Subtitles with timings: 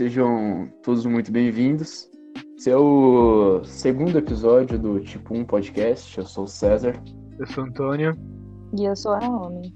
[0.00, 2.08] Sejam todos muito bem-vindos.
[2.56, 6.16] Esse é o segundo episódio do Tipo 1 Podcast.
[6.16, 6.94] Eu sou o César.
[7.38, 8.16] Eu sou o Antônio.
[8.78, 9.74] E eu sou a Naomi.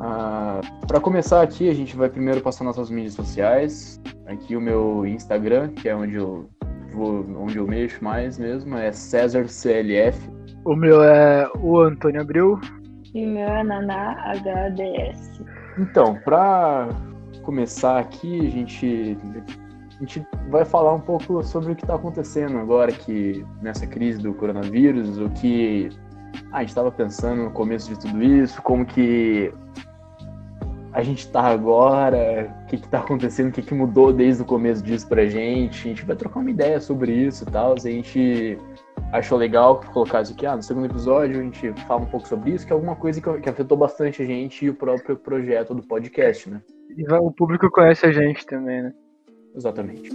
[0.00, 4.00] Ah, Para começar aqui, a gente vai primeiro passar nossas mídias sociais.
[4.26, 6.50] Aqui o meu Instagram, que é onde eu
[6.92, 10.18] vou, onde eu mexo mais mesmo, é César CLF.
[10.64, 12.60] O meu é o Antônio Abril.
[13.14, 15.40] E o meu é Naná HDS.
[15.78, 16.88] Então, para
[17.42, 19.16] começar aqui, a gente,
[20.00, 24.18] a gente vai falar um pouco sobre o que está acontecendo agora que nessa crise
[24.18, 25.90] do coronavírus, o que
[26.50, 29.52] ah, a gente estava pensando no começo de tudo isso, como que
[30.94, 34.82] a gente está agora, o que está acontecendo, o que, que mudou desde o começo
[34.82, 35.86] disso pra gente.
[35.86, 37.74] A gente vai trocar uma ideia sobre isso e tal.
[37.74, 38.58] A gente
[39.12, 40.46] achou legal colocar isso aqui.
[40.46, 43.20] Ah, no segundo episódio a gente fala um pouco sobre isso, que é alguma coisa
[43.20, 46.62] que, que afetou bastante a gente e o próprio projeto do podcast, né?
[46.96, 48.92] E o público conhece a gente também, né?
[49.54, 50.10] Exatamente.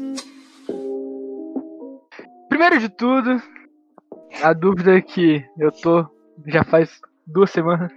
[2.49, 3.41] Primeiro de tudo,
[4.43, 6.05] a dúvida é que eu tô
[6.47, 7.91] já faz duas semanas.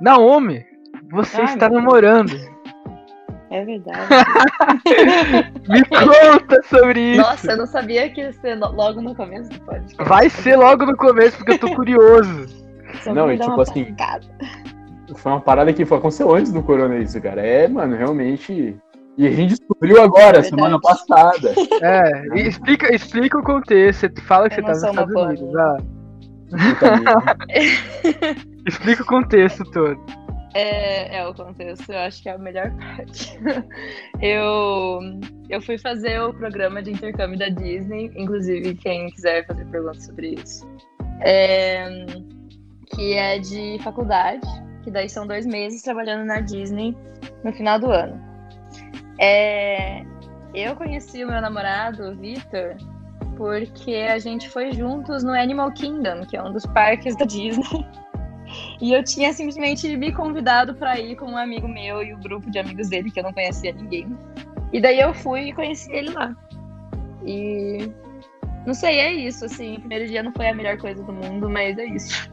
[0.00, 0.64] Naomi,
[1.10, 2.32] você Ai, está namorando.
[3.50, 3.98] É verdade.
[5.68, 7.20] Me conta sobre isso.
[7.20, 9.96] Nossa, eu não sabia que ia ser logo no começo do podcast.
[10.04, 12.46] Vai ser logo no começo, porque eu tô curioso.
[13.02, 13.94] Só Não, e tipo assim.
[15.14, 17.40] Foi uma parada que foi, aconteceu antes do corona isso, cara.
[17.40, 18.76] É, mano, realmente.
[19.18, 21.54] E a gente descobriu agora, É semana passada.
[21.82, 24.00] É, e explica, explica o contexto.
[24.00, 25.56] Você fala que Eu você tá nos Estados Unidos.
[25.56, 25.76] Ah,
[28.66, 30.00] explica o contexto todo.
[30.54, 33.38] É, é o contexto, eu acho que é a melhor parte.
[34.22, 35.00] Eu,
[35.50, 40.36] eu fui fazer o programa de intercâmbio da Disney, inclusive quem quiser fazer perguntas sobre
[40.40, 40.66] isso.
[41.20, 41.86] É,
[42.94, 44.46] que é de faculdade,
[44.82, 46.96] que daí são dois meses trabalhando na Disney
[47.44, 48.18] no final do ano.
[49.18, 50.04] É,
[50.54, 52.76] eu conheci o meu namorado, o Victor,
[53.36, 57.86] porque a gente foi juntos no Animal Kingdom, que é um dos parques da Disney.
[58.80, 62.48] E eu tinha simplesmente me convidado para ir com um amigo meu e o grupo
[62.48, 64.16] de amigos dele, que eu não conhecia ninguém.
[64.72, 66.32] E daí eu fui e conheci ele lá.
[67.24, 67.90] E
[68.64, 69.76] não sei, é isso, assim.
[69.76, 72.30] O primeiro dia não foi a melhor coisa do mundo, mas é isso.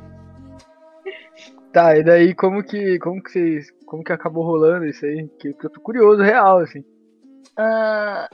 [1.72, 2.99] Tá, e daí como que.
[2.99, 3.73] Como que vocês.
[3.93, 5.27] Como que acabou rolando isso aí?
[5.37, 6.83] Que, que eu tô curioso, real, assim.
[7.55, 8.27] Ah,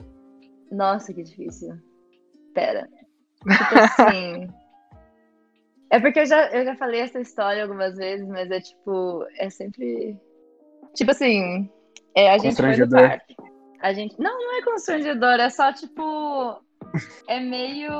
[0.72, 1.76] nossa, que difícil.
[2.54, 2.88] Pera.
[3.42, 4.48] Tipo assim.
[5.92, 9.26] É porque eu já, eu já falei essa história algumas vezes, mas é tipo.
[9.36, 10.16] É sempre.
[10.94, 11.68] Tipo assim.
[12.14, 13.08] É, a gente foi no Constrangedor.
[13.08, 13.36] parque.
[13.82, 14.18] A gente.
[14.18, 16.62] Não, não é constrangedor, é só tipo.
[17.26, 17.90] É meio.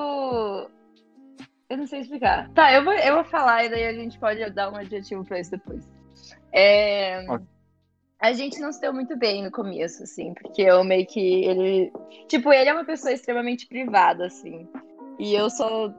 [1.68, 2.48] Eu não sei explicar.
[2.52, 5.40] Tá, eu vou, eu vou falar e daí a gente pode dar um adjetivo pra
[5.40, 5.99] isso depois.
[6.52, 7.24] É.
[8.20, 11.44] A gente não se deu muito bem no começo, assim, porque eu meio que.
[11.44, 11.92] Ele.
[12.28, 14.68] Tipo, ele é uma pessoa extremamente privada, assim.
[15.18, 15.94] E eu sou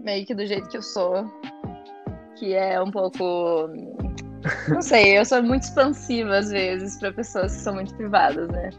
[0.00, 1.24] meio que do jeito que eu sou.
[2.36, 3.68] Que é um pouco.
[4.68, 8.70] Não sei, eu sou muito expansiva às vezes pra pessoas que são muito privadas, né?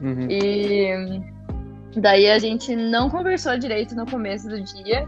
[0.00, 0.28] Uhum.
[0.30, 1.22] E
[1.96, 5.06] daí a gente não conversou direito no começo do dia.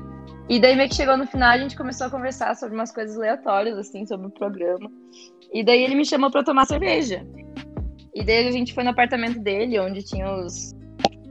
[0.48, 3.16] E daí meio que chegou no final, a gente começou a conversar sobre umas coisas
[3.16, 4.90] aleatórias, assim, sobre o programa.
[5.52, 7.24] E daí ele me chamou pra tomar cerveja.
[8.14, 10.74] E daí a gente foi no apartamento dele, onde tinha os,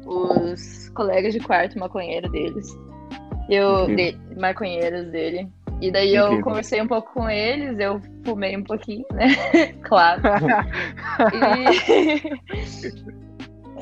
[0.06, 2.68] os colegas de quarto maconheiro deles.
[3.50, 5.48] Eu, de, maconheiros dele.
[5.82, 6.44] E daí eu Incrível.
[6.44, 9.28] conversei um pouco com eles, eu fumei um pouquinho, né?
[9.84, 10.22] claro.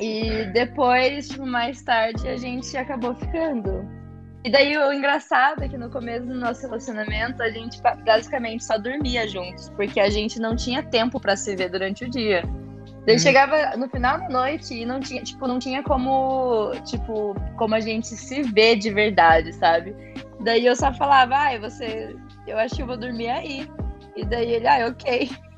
[0.42, 3.99] e depois, tipo, mais tarde, a gente acabou ficando.
[4.42, 8.64] E daí o engraçado é que no começo do nosso relacionamento a gente ba- basicamente
[8.64, 12.42] só dormia juntos, porque a gente não tinha tempo pra se ver durante o dia.
[13.06, 13.18] Daí Hum.
[13.18, 17.80] chegava no final da noite e não tinha, tipo, não tinha como, tipo, como a
[17.80, 19.94] gente se ver de verdade, sabe?
[20.40, 22.16] Daí eu só falava, ai, você,
[22.46, 23.68] eu acho que eu vou dormir aí.
[24.16, 25.30] E daí ele, ah, ok.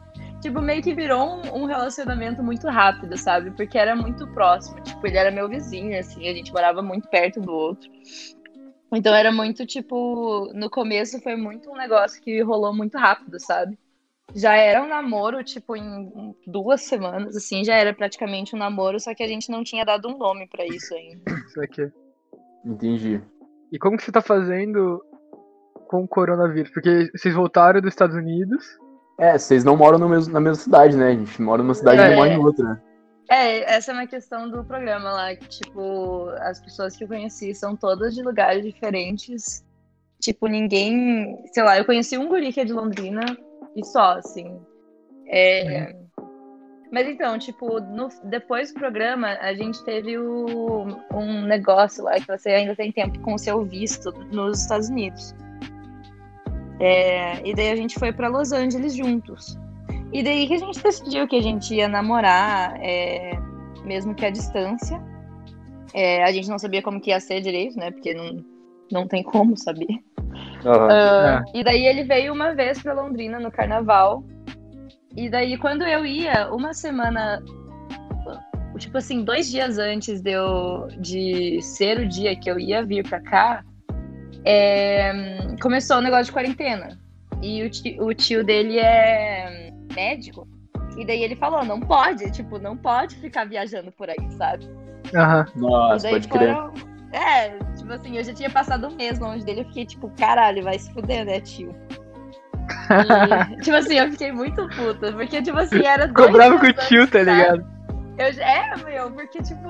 [0.42, 3.52] Tipo, meio que virou um, um relacionamento muito rápido, sabe?
[3.52, 4.80] Porque era muito próximo.
[4.82, 7.88] Tipo, ele era meu vizinho, assim, a gente morava muito perto do outro.
[8.96, 13.78] Então era muito, tipo, no começo foi muito um negócio que rolou muito rápido, sabe?
[14.34, 19.14] Já era um namoro, tipo, em duas semanas, assim, já era praticamente um namoro, só
[19.14, 21.22] que a gente não tinha dado um nome pra isso ainda.
[21.48, 21.90] Isso aqui.
[22.64, 23.20] Entendi.
[23.70, 25.04] E como que você tá fazendo
[25.88, 26.70] com o coronavírus?
[26.70, 28.64] Porque vocês voltaram dos Estados Unidos.
[29.18, 31.08] É, vocês não moram no mesmo, na mesma cidade, né?
[31.08, 32.08] A gente mora numa cidade e É.
[32.10, 32.82] não mora em outra.
[33.30, 37.54] É, essa é uma questão do programa lá, que, tipo, as pessoas que eu conheci
[37.54, 39.64] são todas de lugares diferentes.
[40.20, 41.42] Tipo, ninguém.
[41.52, 43.24] Sei lá, eu conheci um guri que é de Londrina
[43.74, 44.60] e só, assim.
[45.26, 45.94] É,
[46.92, 50.84] Mas então, tipo, no- depois do programa, a gente teve o-
[51.14, 55.34] um negócio lá que você ainda tem tempo com o seu visto nos Estados Unidos.
[56.78, 59.56] É, e daí a gente foi pra Los Angeles juntos.
[60.12, 63.32] E daí que a gente decidiu que a gente ia namorar, é,
[63.84, 65.00] mesmo que à distância.
[65.94, 67.90] É, a gente não sabia como que ia ser direito, né?
[67.90, 68.44] Porque não,
[68.90, 70.02] não tem como saber.
[70.64, 70.88] Aham.
[70.90, 74.22] Ah, E daí ele veio uma vez pra Londrina no carnaval.
[75.16, 77.42] E daí quando eu ia, uma semana,
[78.78, 83.06] tipo assim, dois dias antes de, eu, de ser o dia que eu ia vir
[83.06, 83.64] pra cá,
[84.44, 85.12] é,
[85.60, 86.98] começou o negócio de quarentena.
[87.42, 89.61] E o tio, o tio dele é
[89.94, 90.46] médico.
[90.96, 94.68] E daí ele falou, não pode, tipo, não pode ficar viajando por aí, sabe?
[95.14, 95.46] Aham.
[95.56, 96.54] Nossa, daí pode crer.
[96.54, 96.72] foram-
[97.12, 100.62] É, tipo assim, eu já tinha passado um mês longe dele, eu fiquei tipo, caralho,
[100.64, 101.74] vai se fuder, né, tio?
[103.52, 106.66] E, tipo assim, eu fiquei muito puta, porque, tipo assim, era dois Ficou bravo com
[106.66, 107.66] o tio, tá ligado?
[108.18, 109.68] Eu, já- é, meu, porque, tipo,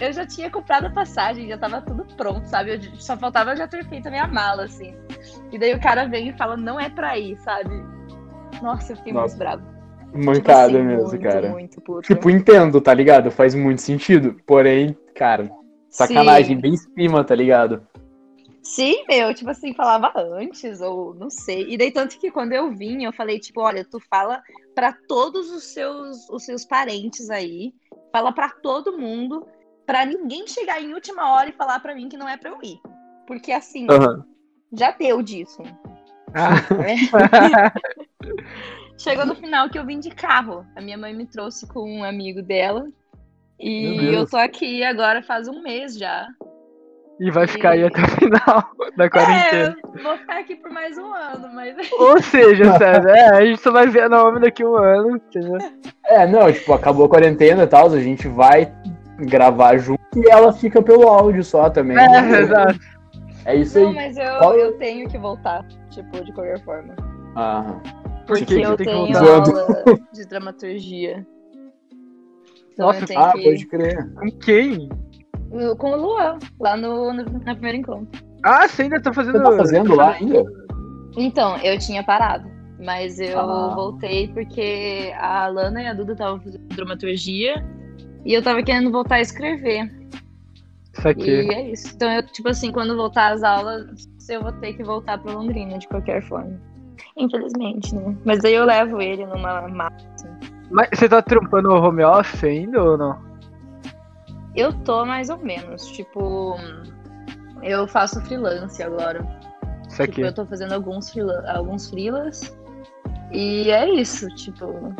[0.00, 2.74] eu já tinha comprado a passagem, já tava tudo pronto, sabe?
[2.74, 4.94] Eu, só faltava eu já ter feito a minha mala, assim.
[5.52, 7.70] E daí o cara vem e fala, não é pra ir, sabe?
[8.62, 9.80] Nossa, eu fiquei Nossa, muito bravo.
[10.12, 11.48] Mancada Tipo assim, mesmo, muito, cara.
[11.50, 12.02] Muito.
[12.02, 13.30] Tipo, entendo, tá ligado?
[13.30, 14.36] Faz muito sentido.
[14.44, 15.50] Porém, cara,
[15.88, 16.60] sacanagem, Sim.
[16.60, 17.86] bem em cima, tá ligado?
[18.62, 21.66] Sim, meu, tipo assim, falava antes, ou não sei.
[21.70, 24.42] E daí, tanto que quando eu vim, eu falei, tipo, olha, tu fala
[24.74, 27.72] pra todos os seus, os seus parentes aí,
[28.12, 29.46] fala pra todo mundo,
[29.86, 32.58] pra ninguém chegar em última hora e falar pra mim que não é pra eu
[32.62, 32.78] ir.
[33.26, 34.24] Porque assim, Aham.
[34.72, 35.62] já deu disso.
[36.34, 36.54] Ah,
[38.98, 40.64] Chegou no final que eu vim de carro.
[40.76, 42.86] A minha mãe me trouxe com um amigo dela.
[43.58, 46.26] E eu tô aqui agora faz um mês já.
[47.18, 49.76] e vai ficar aí até o final da quarentena.
[49.76, 53.44] É, eu vou ficar aqui por mais um ano, mas Ou seja, sério, é, a
[53.44, 55.58] gente só vai ver a Naomi daqui um ano, entendeu?
[56.06, 58.72] É, não, tipo, acabou a quarentena e tal, a gente vai
[59.18, 61.98] gravar junto e ela fica pelo áudio só também.
[61.98, 62.78] É, exato.
[63.44, 63.94] É isso Não, aí.
[63.94, 66.94] mas eu, Qual- eu tenho que voltar, tipo, de qualquer forma.
[67.36, 67.99] Ah, Por
[68.30, 71.26] Porque que que eu tenho aula de dramaturgia.
[72.72, 74.14] Então Nossa, ah que pode crer.
[74.14, 74.88] Com quem?
[75.78, 78.08] com o Luan, lá no, no, na primeira encontro.
[78.44, 79.38] Ah, você ainda tá fazendo.
[79.38, 80.44] Você tá fazendo lá ainda?
[81.16, 82.48] Então, eu tinha parado.
[82.78, 83.74] Mas eu Ah.
[83.74, 87.62] voltei porque a Alana e a Duda estavam fazendo dramaturgia
[88.24, 89.90] e eu tava querendo voltar a escrever.
[90.96, 91.30] Isso aqui.
[91.30, 91.92] E é isso.
[91.94, 95.78] Então, eu, tipo assim, quando voltar às aulas, eu vou ter que voltar pra Londrina
[95.78, 96.58] de qualquer forma.
[97.16, 98.16] Infelizmente, né?
[98.24, 99.92] Mas daí eu levo ele numa mala.
[100.70, 103.18] Mas você tá trampando o home office ainda ou não?
[104.54, 106.56] Eu tô mais ou menos, tipo,
[107.62, 109.24] eu faço freelance agora.
[109.88, 110.12] Isso aqui.
[110.14, 112.56] Tipo, eu tô fazendo alguns freela alguns freelas.
[113.32, 114.94] E é isso, tipo,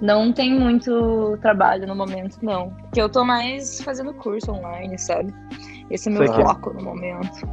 [0.00, 2.70] não tem muito trabalho no momento, não.
[2.70, 5.34] Porque eu tô mais fazendo curso online, sabe?
[5.90, 7.46] Esse é meu Isso foco no momento.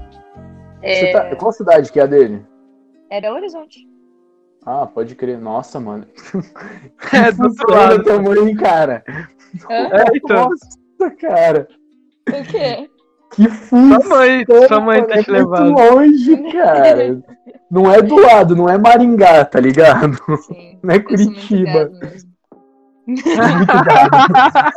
[0.81, 1.35] Você É, tá...
[1.35, 2.45] Qual cidade que é a dele?
[3.09, 3.88] Era Horizonte.
[4.65, 5.39] Ah, pode crer.
[5.39, 6.05] Nossa, mano.
[7.13, 8.03] É, do outro lado.
[8.03, 9.03] também, cara.
[9.69, 10.49] É, então.
[10.49, 11.67] Nossa, cara.
[12.27, 12.89] O quê?
[13.31, 13.99] Que funciona.
[14.01, 15.77] Sua mãe, sua mãe tá é te muito levando.
[15.79, 17.21] longe, cara.
[17.71, 20.17] Não é do lado, não é Maringá, tá ligado?
[20.47, 20.79] Sim.
[20.83, 21.71] Não é muito Curitiba.
[21.71, 21.99] gado.
[23.07, 24.71] É muito gado.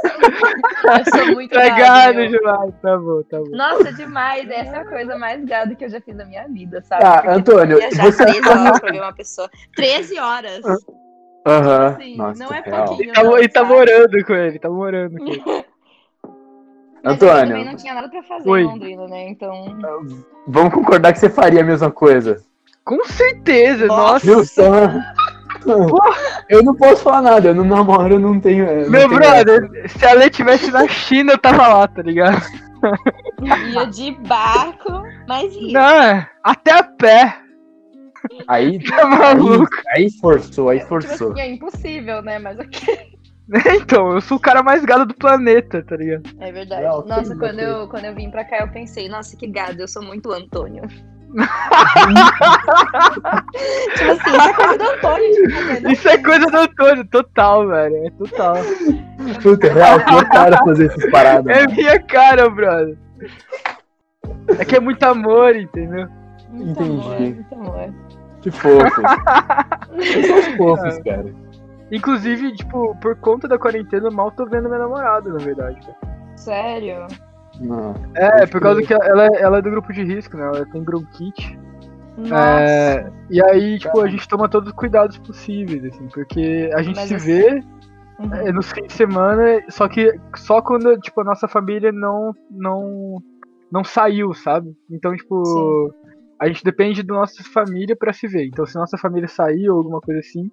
[0.85, 2.29] Eu sou muito Tá gado, gado.
[2.31, 2.73] João.
[2.83, 3.51] Tá bom, tá bom.
[3.57, 4.49] Nossa, demais.
[4.51, 7.03] Essa é a coisa mais gado que eu já fiz na minha vida, sabe?
[7.03, 9.51] Tá, Porque Antônio, você- 13 horas pra ver uma pessoa.
[9.77, 10.61] 13 horas.
[11.47, 11.87] Aham.
[11.87, 12.85] Assim, Nossa, não é real.
[12.87, 13.13] pouquinho.
[13.13, 15.43] Tá, não, e tá morando com ele, tá morando com ele.
[17.05, 18.61] Mas eu também não Antônio, tinha nada pra fazer Oi.
[18.61, 19.29] em Londrina, né?
[19.31, 19.77] Então.
[20.47, 22.41] vamos concordar que você faria a mesma coisa.
[22.85, 24.25] Com certeza, nossa.
[24.25, 24.63] Viu só?
[26.53, 28.67] Eu não posso falar nada, eu não namoro, eu não tenho.
[28.67, 32.03] eu não Meu tenho brother, se a Lê tivesse na China, eu tava lá, tá
[32.03, 32.43] ligado?
[33.43, 35.73] Ia de barco, mas ia.
[35.73, 37.39] Não, é, até a pé.
[38.47, 39.77] Aí, Tá aí, maluco?
[39.97, 41.33] aí forçou, aí Tipo forçou.
[41.33, 42.39] assim, é impossível, né?
[42.39, 43.13] Mas ok.
[43.75, 46.23] Então, eu sou o cara mais gado do planeta, tá ligado?
[46.39, 46.83] É verdade.
[46.85, 49.89] Não, nossa, quando eu, quando eu vim pra cá, eu pensei, nossa, que gado, eu
[49.89, 50.83] sou muito Antônio.
[53.97, 55.93] tipo assim, isso é coisa do Antônio de fazer, né?
[55.93, 58.07] Isso é coisa do Antônio, total, velho.
[58.07, 58.55] É total.
[59.43, 61.57] Puta, é real, que cara fazer essas paradas.
[61.57, 61.75] É mano.
[61.75, 62.97] minha cara, brother.
[64.59, 66.09] É que é muito amor, entendeu?
[66.51, 67.01] Muito Entendi.
[67.01, 67.95] amor, muito amor.
[68.43, 69.03] Que fofo.
[69.97, 71.33] Vocês são os fofos, cara.
[71.91, 75.79] Inclusive, tipo, por conta da quarentena, eu mal tô vendo minha namorada, na verdade.
[75.81, 75.97] cara.
[76.37, 77.07] Sério?
[77.63, 77.95] Não.
[78.15, 80.45] É, por causa que ela, ela é do grupo de risco, né?
[80.45, 81.59] Ela tem bronquite.
[82.19, 82.35] Nossa.
[82.37, 86.97] É, e aí, tipo, a gente toma todos os cuidados possíveis, assim, porque a gente
[86.97, 87.61] Mas se assim- vê,
[88.19, 88.35] Uhum.
[88.35, 93.23] é, nos fins de semana, só que só quando, tipo, a nossa família não, não,
[93.71, 94.77] não saiu, sabe?
[94.91, 95.91] Então, tipo, Sim.
[96.39, 98.45] a gente depende da nossa família pra se ver.
[98.47, 100.51] Então, se nossa família sair ou alguma coisa assim,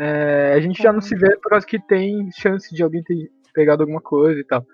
[0.00, 1.02] é, a gente já não Uhum.
[1.02, 4.64] se vê por causa que tem chance de alguém ter pegado alguma coisa e tal.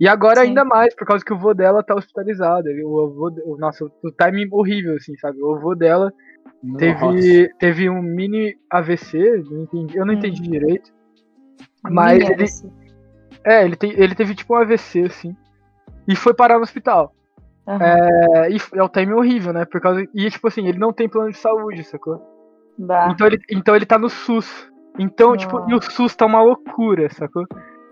[0.00, 0.48] E agora Sim.
[0.48, 2.68] ainda mais, por causa que o vô dela tá hospitalizado.
[2.84, 5.42] O avô, o, nossa, o timing horrível, assim, sabe?
[5.42, 6.12] O avô dela
[6.62, 6.78] Nossa.
[6.78, 10.18] teve, teve um mini AVC, não entendi, eu não Hum.
[10.18, 10.92] entendi direito.
[11.82, 12.44] Mas ele,
[13.44, 15.36] é, ele, tem, ele teve tipo um AVC, assim.
[16.06, 17.12] E foi parar no hospital.
[17.66, 19.64] É, e é o time horrível, né?
[19.66, 20.06] Por causa.
[20.14, 22.18] E tipo assim, ele não tem plano de saúde, sacou?
[22.78, 23.10] Bah.
[23.10, 24.70] Então ele, então ele tá no SUS.
[24.98, 27.44] Então, tipo, e o SUS tá uma loucura, sacou?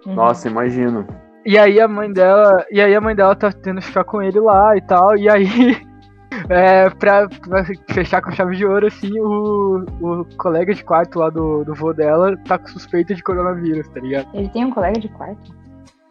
[0.06, 0.14] Uhum.
[0.14, 1.06] Nossa, imagino.
[1.46, 2.64] E aí a mãe dela.
[2.70, 5.16] E aí a mãe dela tá tendo que ficar com ele lá e tal.
[5.16, 5.46] E aí,
[6.50, 11.30] é, pra, pra fechar com chave de ouro, assim, o, o colega de quarto lá
[11.30, 14.28] do, do vô dela tá com suspeita de coronavírus, tá ligado?
[14.34, 15.54] Ele tem um colega de quarto?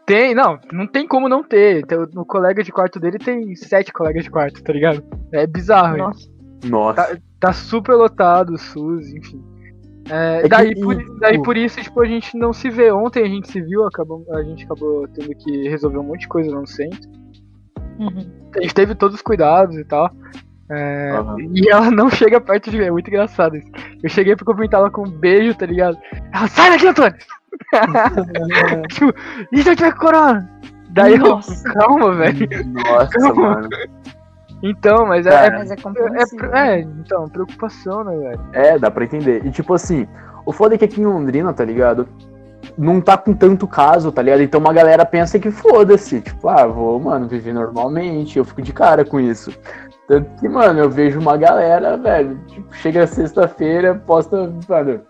[0.05, 1.85] Tem, não, não tem como não ter.
[1.85, 5.03] Tem- O colega de quarto dele tem sete colegas de quarto, tá ligado?
[5.33, 5.97] É bizarro.
[5.97, 6.29] Nossa.
[6.65, 7.19] Nossa.
[7.39, 9.43] Tá super lotado o SUS, enfim.
[10.09, 12.91] É, É que- daí, por, e- daí por isso, tipo, a gente não se vê.
[12.91, 16.27] Ontem a gente se viu, acabou, a gente acabou tendo que resolver um monte de
[16.27, 17.09] coisa no centro.
[17.99, 18.29] Uhum.
[18.55, 20.11] A gente teve todos os cuidados e tal.
[20.69, 21.37] É, Aham.
[21.53, 23.67] E ela não chega perto de mim, é muito engraçado isso.
[24.03, 25.97] Eu cheguei pra cumprimentar ela com um beijo, tá ligado?
[26.33, 27.15] Ela, sai daqui, Antônio!
[28.89, 29.13] tipo,
[29.51, 30.49] eu tiver com corona?
[30.89, 31.67] Daí Nossa.
[31.67, 32.47] eu, calma, velho.
[32.73, 33.49] Nossa, Calma.
[33.55, 33.69] mano.
[34.67, 38.39] Então, mas é, Cara, Mas é é, é, é, então, preocupação, né, velho?
[38.51, 39.45] É, dá pra entender.
[39.45, 40.07] E tipo assim,
[40.43, 42.07] o foda é que aqui em Londrina, tá ligado?
[42.75, 44.41] Não tá com tanto caso, tá ligado?
[44.41, 46.19] Então uma galera pensa que foda-se.
[46.19, 48.39] Tipo, ah, vou, mano, viver normalmente.
[48.39, 49.51] Eu fico de cara com isso.
[50.07, 55.01] Tanto que, mano, eu vejo uma galera, velho, tipo, chega sexta-feira, posta, mano,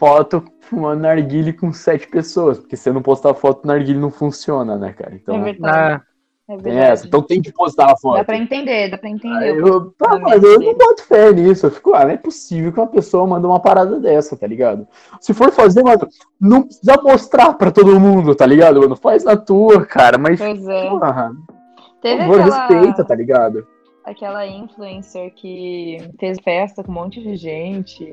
[0.00, 2.58] foto fumando narguile com sete pessoas.
[2.58, 5.12] Porque se você não postar foto, narguile não funciona, né, cara?
[5.12, 6.02] É Então, verdade.
[6.50, 6.92] Ah, É verdade.
[6.92, 7.06] essa.
[7.06, 8.18] Então tem que postar a foto.
[8.18, 9.56] Dá pra entender, dá pra entender.
[9.56, 11.66] Eu, tá, mas eu não boto fé nisso.
[11.66, 14.86] Eu fico, ah, não é possível que uma pessoa manda uma parada dessa, tá ligado?
[15.20, 16.08] Se for fazer, mano,
[16.40, 18.96] não precisa mostrar pra todo mundo, tá ligado, mano?
[18.96, 20.88] Faz na tua, cara, mas, Pois é.
[20.88, 23.66] porra, por Teve favor, aquela, respeita, tá ligado?
[24.04, 28.12] aquela influencer que fez festa com um monte de gente.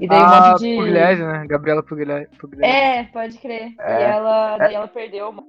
[0.00, 0.76] E daí a um monte de.
[0.76, 1.44] Pugliese, né?
[1.48, 2.28] Gabriela Pugliese.
[2.38, 2.64] Pugliese.
[2.64, 3.72] É, pode crer.
[3.80, 4.00] É.
[4.00, 5.42] E ela, daí ela perdeu uma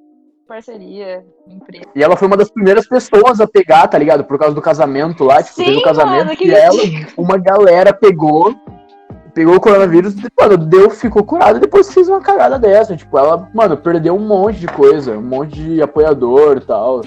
[0.49, 1.85] parceria, empresa.
[1.95, 4.23] E ela foi uma das primeiras pessoas a pegar, tá ligado?
[4.23, 6.75] Por causa do casamento lá, tipo, Sim, teve um casamento mano, que que ela,
[7.15, 8.55] uma galera pegou,
[9.33, 12.97] pegou o coronavírus, e, mano, deu, ficou curada e depois fez uma cagada dessa.
[12.97, 17.01] Tipo, ela, mano, perdeu um monte de coisa, um monte de apoiador e tal.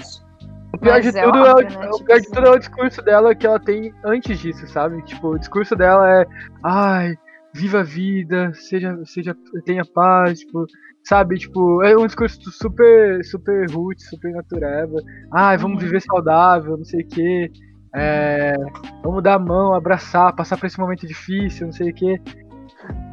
[0.73, 1.89] O pior, Mas de é tudo, óbvio, é, né?
[1.89, 2.31] o Tipo pior de assim.
[2.33, 5.03] tudo é o discurso dela que ela tem antes disso, sabe?
[5.03, 6.25] Tipo, o discurso dela é
[6.63, 7.15] ai,
[7.53, 9.35] viva a vida, seja, seja,
[9.65, 10.65] tenha paz, tipo,
[11.03, 11.37] sabe?
[11.37, 15.01] Tipo, é um discurso super, super roots, super natureba.
[15.31, 15.85] Ai, vamos Uhum.
[15.87, 17.51] viver saudável, não sei o quê.
[17.95, 18.55] É,
[19.03, 22.19] vamos dar a mão, abraçar, passar por esse momento difícil, não sei o quê.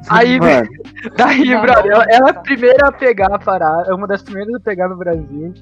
[0.08, 0.68] Aí, Mano,
[1.16, 4.54] Daí, Não, brother, ela, é a primeira a pegar a parada, é uma das primeiras
[4.54, 5.52] a pegar no Brasil.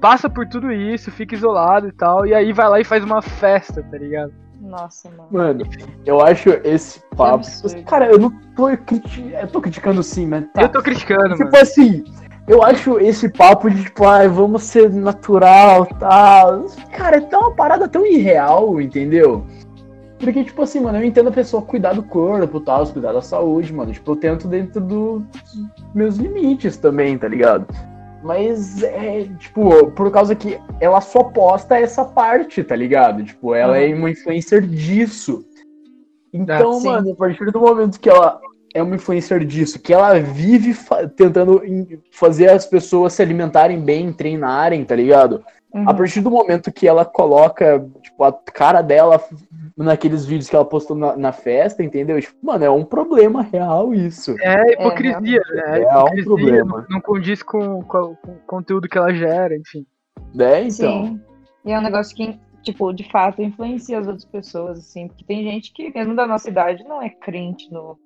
[0.00, 3.22] Passa por tudo isso, fica isolado e tal, e aí vai lá e faz uma
[3.22, 4.32] festa, tá ligado?
[4.64, 5.28] Nossa, mano.
[5.30, 5.64] Mano,
[6.06, 7.44] eu acho esse papo.
[7.86, 9.30] Cara, eu não tô, criti...
[9.32, 10.46] eu tô criticando sim, mas.
[10.52, 10.62] Tá.
[10.62, 11.56] Eu tô criticando, Tipo mano.
[11.58, 12.04] assim,
[12.48, 16.64] eu acho esse papo de tipo, ai, vamos ser natural tal.
[16.96, 19.44] Cara, é tão uma parada tão irreal, entendeu?
[20.18, 23.20] Porque, tipo assim, mano, eu entendo a pessoa cuidar do corpo e tal, cuidar da
[23.20, 23.92] saúde, mano.
[23.92, 25.22] Tipo, eu tento dentro dos
[25.94, 27.66] meus limites também, tá ligado?
[28.24, 33.22] Mas é, tipo, por causa que ela só posta essa parte, tá ligado?
[33.22, 35.44] Tipo, ela é uma influencer disso.
[36.32, 36.88] Então, sim.
[36.88, 38.40] mano, a partir do momento que ela
[38.74, 41.62] é uma influencer disso, que ela vive fa- tentando
[42.10, 45.44] fazer as pessoas se alimentarem bem, treinarem, tá ligado?
[45.72, 45.86] Uhum.
[45.86, 49.22] A partir do momento que ela coloca, tipo, a cara dela
[49.76, 52.20] naqueles vídeos que ela postou na, na festa, entendeu?
[52.20, 54.36] Tipo, mano, é um problema real isso.
[54.40, 55.80] É hipocrisia, né?
[55.82, 56.76] É um hipocrisia, problema.
[56.82, 59.84] Não, não condiz com, com- com o conteúdo que ela gera, enfim.
[60.34, 60.70] Né, então?
[61.06, 61.20] Sim.
[61.64, 65.08] E é um negócio que, tipo, de fato influencia as outras pessoas, assim.
[65.08, 67.98] Porque tem gente que, mesmo da nossa idade, não é crente no,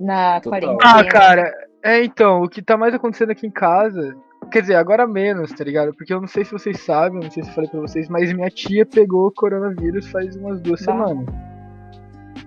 [0.00, 0.60] na Total.
[0.60, 1.00] quarentena.
[1.00, 1.52] Ah, cara,
[1.82, 4.16] é então, o que tá mais acontecendo aqui em casa,
[4.50, 5.92] quer dizer, agora menos, tá ligado?
[5.94, 8.08] Porque eu não sei se vocês sabem, eu não sei se eu falei pra vocês,
[8.08, 10.92] mas minha tia pegou coronavírus faz umas duas Bah.
[10.92, 11.26] semanas.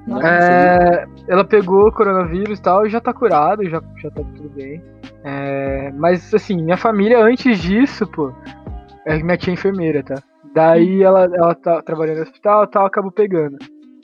[0.08, 4.50] Não, É, ela pegou coronavírus e tal, e já tá curado, já, já tá tudo
[4.50, 4.81] bem.
[5.24, 8.31] É, mas assim, minha família antes disso, pô,
[9.05, 10.15] é minha tia é enfermeira, tá?
[10.53, 13.58] Daí ela, ela tá trabalhando no hospital e tal, acabou pegando.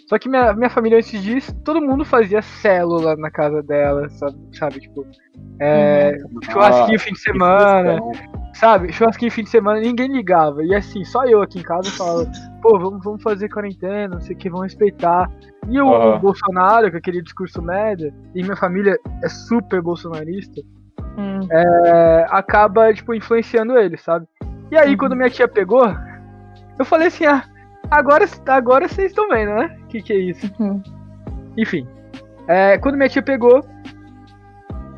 [0.07, 4.35] Só que minha, minha família antes disso, todo mundo fazia célula na casa dela, sabe?
[4.53, 5.05] sabe tipo,
[5.59, 8.11] é, churrasquinho Ah, fim de semana, questão.
[8.53, 8.93] sabe?
[8.93, 10.63] Churrasquinho fim de semana, ninguém ligava.
[10.63, 12.29] E assim, só eu aqui em casa falava,
[12.61, 15.27] pô, vamos, vamos fazer quarentena, não sei o que, vamos respeitar.
[15.67, 16.15] E o, Aham.
[16.15, 20.61] o Bolsonaro, com aquele discurso média, e minha família é super bolsonarista,
[21.17, 21.39] Hum.
[21.49, 24.27] é, acaba, tipo, influenciando ele, sabe?
[24.69, 24.97] E aí, Uhum.
[24.97, 25.87] quando minha tia pegou,
[26.77, 27.43] eu falei assim, ah,
[27.89, 29.77] agora, agora vocês estão vendo, né?
[29.83, 30.51] O que, que é isso?
[30.59, 30.81] Uhum.
[31.57, 31.87] Enfim,
[32.47, 33.63] é, quando minha tia pegou,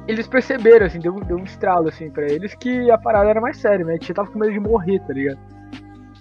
[0.07, 3.57] eles perceberam, assim, deu, deu um estralo, assim, pra eles, que a parada era mais
[3.57, 3.85] séria.
[3.85, 5.39] Minha tia tava com medo de morrer, tá ligado?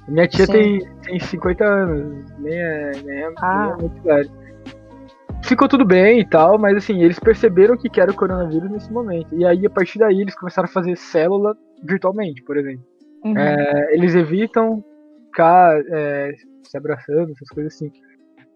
[0.09, 0.53] Minha tia Sim.
[0.53, 3.63] tem, tem 50 anos, nem é, nem é, Ah.
[3.65, 4.31] nem é muito velho.
[5.45, 8.93] Ficou tudo bem e tal, mas assim, eles perceberam que que era o coronavírus nesse
[8.93, 9.29] momento.
[9.33, 12.85] E aí, a partir daí, eles começaram a fazer célula virtualmente, por exemplo.
[13.25, 13.39] Uhum.
[13.39, 14.83] É, eles evitam
[15.27, 16.33] ficar é,
[16.71, 17.91] se abraçando, essas coisas assim.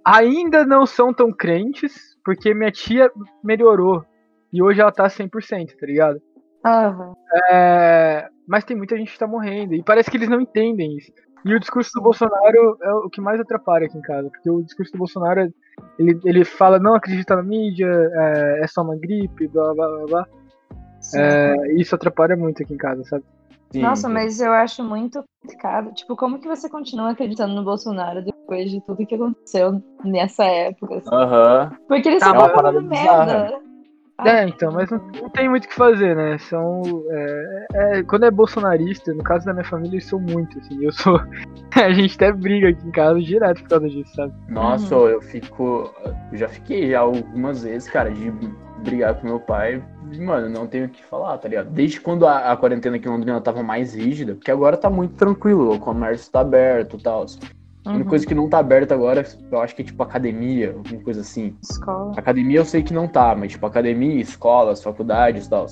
[0.04, 3.10] Ainda não são tão crentes, porque minha tia
[3.42, 4.04] melhorou.
[4.52, 6.20] E hoje ela tá 100%, tá ligado?
[6.64, 7.14] Aham.
[7.50, 9.74] É, mas tem muita gente que tá morrendo.
[9.74, 11.12] E parece que eles não entendem isso.
[11.44, 14.28] E o discurso do Bolsonaro é o que mais atrapalha aqui em casa.
[14.28, 15.52] Porque o discurso do Bolsonaro,
[15.98, 20.06] ele, ele fala, não acredita na mídia, é, é só uma gripe, blá blá blá
[20.06, 20.26] blá.
[21.14, 23.24] É, isso atrapalha muito aqui em casa, sabe?
[23.72, 24.14] Sim, Nossa, sim.
[24.14, 25.92] mas eu acho muito complicado.
[25.94, 30.96] Tipo, como que você continua acreditando no Bolsonaro depois de tudo que aconteceu nessa época?
[30.96, 31.08] assim?
[31.12, 31.70] Aham.
[31.86, 33.60] Porque eles Ah, são mas- uma parada merda.
[34.22, 36.36] É, então, mas não, não tem muito o que fazer, né?
[36.36, 36.82] São.
[37.10, 40.84] é, é, quando é bolsonarista, no caso da minha família, eles são muito, assim.
[40.84, 41.18] Eu sou.
[41.82, 44.34] A gente até briga aqui em casa direto por causa disso, sabe?
[44.50, 45.08] Nossa, Uhum.
[45.08, 45.90] eu fico.
[46.32, 48.30] Eu já fiquei já algumas vezes, cara, de
[48.84, 49.82] brigar com meu pai.
[50.12, 51.70] E, Mano, não tenho o que falar, tá ligado?
[51.70, 55.14] Desde quando a, a quarentena aqui em Londrina tava mais rígida, porque agora tá muito
[55.14, 57.26] tranquilo, o comércio tá aberto e tal.
[57.84, 58.10] A única Uhum.
[58.10, 61.56] coisa que não tá aberta agora, eu acho que é tipo academia, alguma coisa assim.
[61.62, 62.12] Escola.
[62.16, 65.66] Academia eu sei que não tá, mas tipo academia, escolas, faculdades e tal.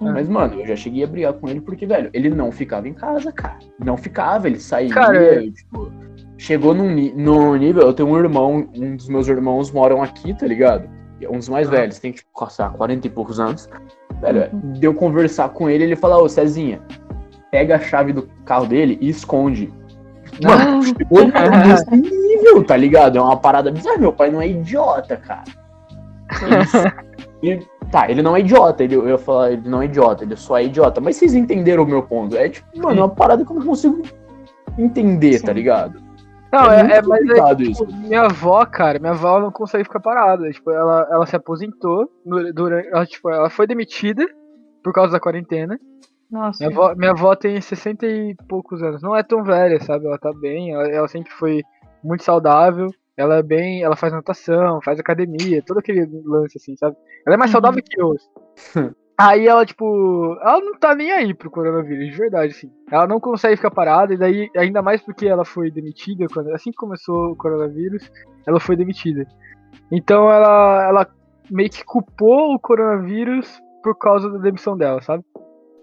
[0.00, 0.12] Uhum.
[0.12, 2.92] Mas, mano, eu já cheguei a brigar com ele porque, velho, ele não ficava em
[2.92, 3.58] casa, cara.
[3.82, 5.90] Não ficava, ele saía, Cara, tipo,
[6.36, 10.46] chegou num, num nível, eu tenho um irmão, um dos meus irmãos moram aqui, tá
[10.46, 10.86] ligado?
[11.30, 11.70] Um dos mais Ah.
[11.70, 13.68] velhos, tem, tipo, sei lá, 40 e poucos anos.
[14.20, 14.72] Velho, Uhum.
[14.74, 16.80] deu conversar com ele, ele fala, ô, Cezinha,
[17.50, 19.72] pega a chave do carro dele e esconde.
[20.42, 21.24] Mano, chegou
[21.66, 23.16] nesse nível, tá ligado?
[23.16, 23.96] É uma parada bizarra.
[23.98, 25.44] Meu pai não é idiota, cara.
[27.42, 28.82] Ele, ele- tá, ele não é idiota.
[28.84, 31.00] Ele, eu ia falar, ele não é idiota, ele só é idiota.
[31.00, 32.36] Mas vocês entenderam o meu ponto.
[32.36, 34.02] É tipo, mano, é uma parada que eu não consigo
[34.76, 35.46] entender, Sim.
[35.46, 36.02] tá ligado?
[36.56, 39.84] Não, é, é, muito é, mas é, tipo, minha avó, cara, minha avó não consegue
[39.84, 40.50] ficar parada.
[40.50, 42.10] Tipo, ela, ela se aposentou
[42.54, 42.88] durante.
[42.88, 44.26] Ela, tipo, ela foi demitida
[44.82, 45.78] por causa da quarentena.
[46.30, 46.58] Nossa.
[46.66, 49.02] Minha avó, minha avó tem 60 e poucos anos.
[49.02, 50.06] Não é tão velha, sabe?
[50.06, 50.72] Ela tá bem.
[50.72, 51.62] Ela, ela sempre foi
[52.02, 52.88] muito saudável.
[53.16, 53.82] Ela é bem.
[53.82, 56.96] Ela faz natação, faz academia, todo aquele lance assim, sabe?
[57.26, 57.52] Ela é mais Uhum.
[57.52, 58.14] saudável que eu.
[59.18, 60.36] Aí ela, tipo.
[60.42, 62.70] Ela não tá nem aí pro coronavírus, de verdade, assim.
[62.90, 66.70] Ela não consegue ficar parada, e daí, ainda mais porque ela foi demitida, quando, assim
[66.70, 68.10] que começou o coronavírus,
[68.46, 69.26] ela foi demitida.
[69.90, 71.06] Então ela, ela
[71.50, 75.24] meio que culpou o coronavírus por causa da demissão dela, sabe?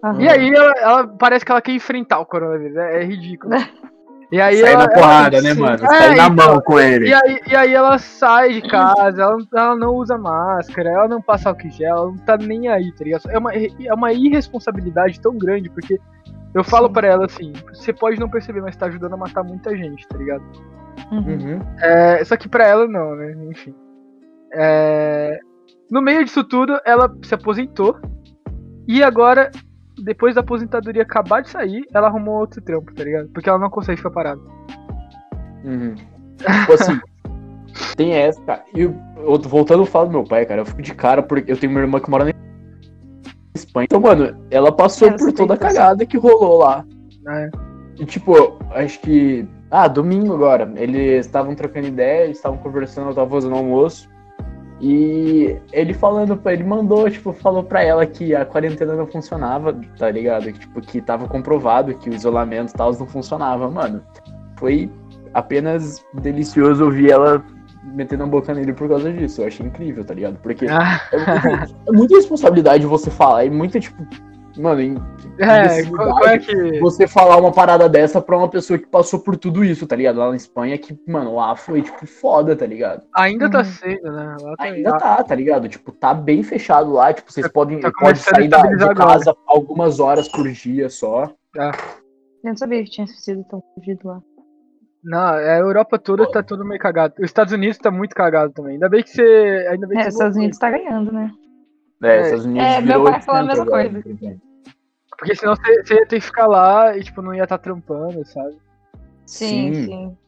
[0.04, 0.20] Aham.
[0.20, 2.76] E aí ela, ela- parece que ela quer enfrentar o coronavírus.
[2.76, 3.52] É, é ridículo.
[4.32, 5.60] E aí Sai ela, na porrada, né, sim.
[5.60, 5.84] mano?
[5.84, 7.08] É, Sai na então, mão com ele.
[7.08, 11.08] e aí, e aí ela sai de casa, ela, não- ela não usa máscara, ela
[11.08, 13.30] não passa álcool em gel, ela não tá nem aí, tá ligado?
[13.30, 15.98] É uma, é uma irresponsabilidade tão grande, porque
[16.54, 19.76] eu falo pra ela assim, você pode não perceber, mas tá ajudando a matar muita
[19.76, 20.42] gente, tá ligado?
[21.10, 21.18] Uhum.
[21.20, 21.60] Uhum.
[21.80, 23.34] É, só que pra ela não, né?
[23.50, 23.74] Enfim.
[24.52, 25.38] É,
[25.90, 27.98] no meio disso tudo, ela se aposentou.
[28.86, 29.50] E agora,
[30.02, 33.28] depois da aposentadoria acabar de sair, ela arrumou outro trampo, tá ligado?
[33.28, 34.40] Porque ela não consegue ficar parada.
[35.64, 35.94] Uhum.
[35.94, 37.00] Tipo assim,
[37.96, 38.64] tem essa, cara.
[38.74, 38.94] E eu,
[39.42, 41.80] voltando a falar do meu pai, cara, eu fico de cara porque eu tenho uma
[41.80, 42.32] irmã que mora na
[43.54, 43.84] Espanha.
[43.84, 46.84] Então, mano, ela passou Ela por toda a cagada que rolou lá.
[47.22, 47.50] né?
[47.98, 49.46] E tipo, acho que.
[49.70, 50.72] Ah, domingo agora.
[50.76, 54.08] Eles estavam trocando ideia, eles estavam conversando, eu tava fazendo almoço.
[54.80, 60.10] E ele falando ele, mandou, tipo, falou pra ela que a quarentena não funcionava, tá
[60.10, 60.44] ligado?
[60.52, 64.02] Que, tipo, que tava comprovado que o isolamento e tal não funcionava, mano.
[64.58, 64.90] Foi
[65.32, 67.42] apenas delicioso ouvir ela
[67.84, 69.42] metendo a boca nele por causa disso.
[69.42, 70.38] Eu achei incrível, tá ligado?
[70.42, 74.04] Porque Ah, é, muito- é muita responsabilidade você falar, é muita, tipo,
[74.56, 74.96] mano, em-
[75.38, 76.78] é, qual, qual é que.
[76.80, 80.18] você falar uma parada dessa pra uma pessoa que passou por tudo isso, tá ligado?
[80.18, 83.02] Lá na Espanha, que, mano, lá foi, tipo, foda, tá ligado?
[83.16, 83.64] Ainda tá Uhum.
[83.64, 84.36] sendo, né?
[84.40, 85.68] Lá tá- Ainda tá, tá ligado?
[85.68, 89.06] Tipo, tá bem fechado lá, tipo, vocês podem tá pode sair da, de estabilizar agora.
[89.18, 91.30] casa algumas horas por dia só.
[91.56, 91.70] Eu
[92.50, 94.20] não sabia que tinha sido tão fugido lá.
[95.02, 97.12] Não, a Europa toda tá todo meio cagado.
[97.18, 98.74] Os Estados Unidos tá muito cagado também.
[98.74, 99.66] Ainda bem que você.
[99.70, 100.36] Ainda bem que É, os Estados.
[100.36, 101.30] Unidos tá ganhando, né?
[102.06, 104.02] É, Estados Unidos É, meu virou pai falou a 800 mesma agora, coisa.
[104.02, 104.40] por exemplo.
[105.18, 108.24] Porque senão você, você ia ter que ficar lá e, tipo, não ia estar trampando,
[108.26, 108.56] sabe?
[109.26, 109.84] Sim, Sim.
[109.86, 110.18] sim,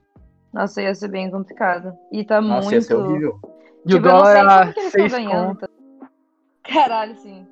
[0.53, 1.93] Nossa, ia ser bem complicado.
[2.13, 2.85] E tá Nossa, ia muito.
[2.87, 3.39] ser horrível.
[3.85, 5.59] E o Tipo, eu não dólar era como que eles estão 6 ganhando.
[5.59, 5.71] conto.
[6.65, 7.47] Caralho, sim.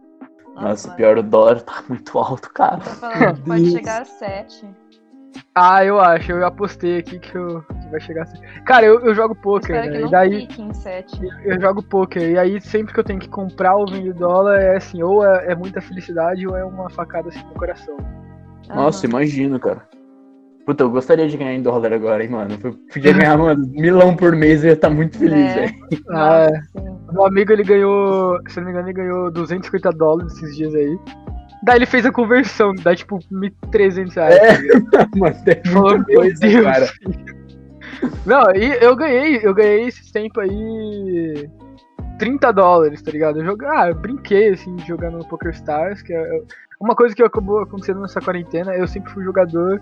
[0.55, 0.97] Nossa, mano.
[0.97, 2.79] pior, o dólar tá muito alto, cara.
[2.79, 4.67] Tô falando que pode chegar a 7.
[5.55, 6.33] Ah, eu acho.
[6.33, 8.39] Eu apostei aqui que, eu, que vai chegar assim.
[8.65, 10.03] Cara, eu, eu jogo poker, né?
[10.03, 11.21] E daí fique em 7.
[11.45, 12.23] eu jogo poker.
[12.31, 15.53] E aí sempre que eu tenho que comprar ou vender dólar, é assim, ou é,
[15.53, 17.97] é muita felicidade ou é uma facada assim no coração.
[18.69, 19.83] Nossa, imagino, cara.
[20.67, 22.59] Puta, eu gostaria de ganhar em dólar agora, hein, mano.
[22.65, 25.55] Eu podia ganhar, mano, milão por mês e eu ia estar muito feliz, É.
[25.67, 25.75] velho.
[26.09, 26.97] Ah, sim.
[27.13, 30.99] Meu amigo, ele ganhou, se não me engano, ele ganhou 250 dólares esses dias aí.
[31.65, 34.35] Daí ele fez a conversão, dá tipo 1.300 reais.
[34.37, 34.81] É.
[34.91, 35.09] tá?
[35.17, 36.65] Mano, tem Falou, muita meu coisa, Deus.
[36.65, 36.87] cara.
[38.25, 41.49] Não, e eu ganhei, eu ganhei esse tempo aí
[42.19, 43.41] 30 dólares, tá ligado?
[43.41, 46.43] Eu joguei, ah, eu brinquei assim, jogando no Poker Stars, que é
[46.81, 49.81] uma coisa que acabou acontecendo nessa quarentena, eu sempre fui jogador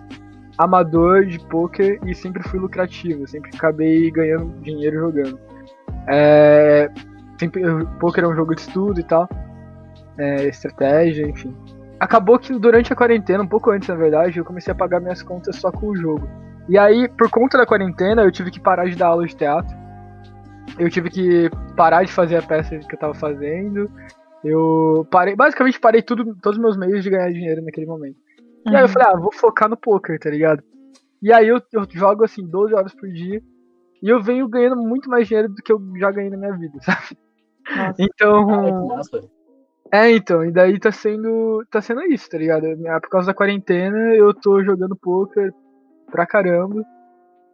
[0.59, 5.39] amador de poker e sempre fui lucrativo, sempre acabei ganhando dinheiro jogando.
[6.07, 6.91] É,
[7.39, 7.63] sempre,
[7.99, 9.29] poker é um jogo de estudo e tal,
[10.19, 11.55] é, estratégia, enfim.
[11.99, 15.23] Acabou que durante a quarentena, um pouco antes na verdade, eu comecei a pagar minhas
[15.23, 16.29] contas só com o jogo.
[16.69, 19.75] E aí, por conta da quarentena, eu tive que parar de dar aula de teatro.
[20.79, 23.91] Eu tive que parar de fazer a peça que eu tava fazendo.
[24.45, 28.17] Eu parei, basicamente parei tudo, todos os meus meios de ganhar dinheiro naquele momento.
[28.67, 28.93] E aí eu Uhum.
[28.93, 30.63] falei, ah, vou focar no poker, tá ligado?
[31.21, 33.41] E aí eu, eu jogo assim 12 horas por dia.
[34.03, 36.79] E eu venho ganhando muito mais dinheiro do que eu já ganhei na minha vida,
[36.83, 37.17] sabe?
[37.77, 37.95] Nossa.
[37.99, 38.47] Então.
[38.47, 39.21] Cara, que massa.
[39.93, 41.65] É, então, e daí tá sendo.
[41.71, 42.67] tá sendo isso, tá ligado?
[42.89, 45.53] Ah, Por causa da quarentena, eu tô jogando poker
[46.13, 46.85] pra caramba.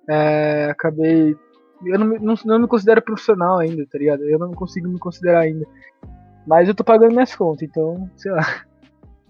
[0.09, 1.35] É, acabei.
[1.87, 4.25] Eu não, me- não, não me considero profissional ainda, tá ligado?
[4.25, 5.65] Eu não consigo me considerar ainda.
[6.47, 8.43] Mas eu tô pagando minhas contas, então, sei lá.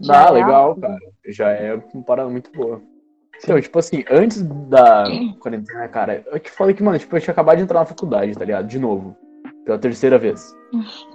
[0.09, 0.81] Ah, é legal, alto.
[0.81, 0.99] cara.
[1.27, 2.81] Já é uma parada muito boa.
[3.43, 5.05] Então, tipo assim, antes da
[5.41, 8.35] quarentena, cara, eu que falei que, mano, tipo, eu tinha acabado de entrar na faculdade,
[8.39, 8.67] tá ligado?
[8.67, 9.17] De novo.
[9.65, 10.55] Pela terceira vez.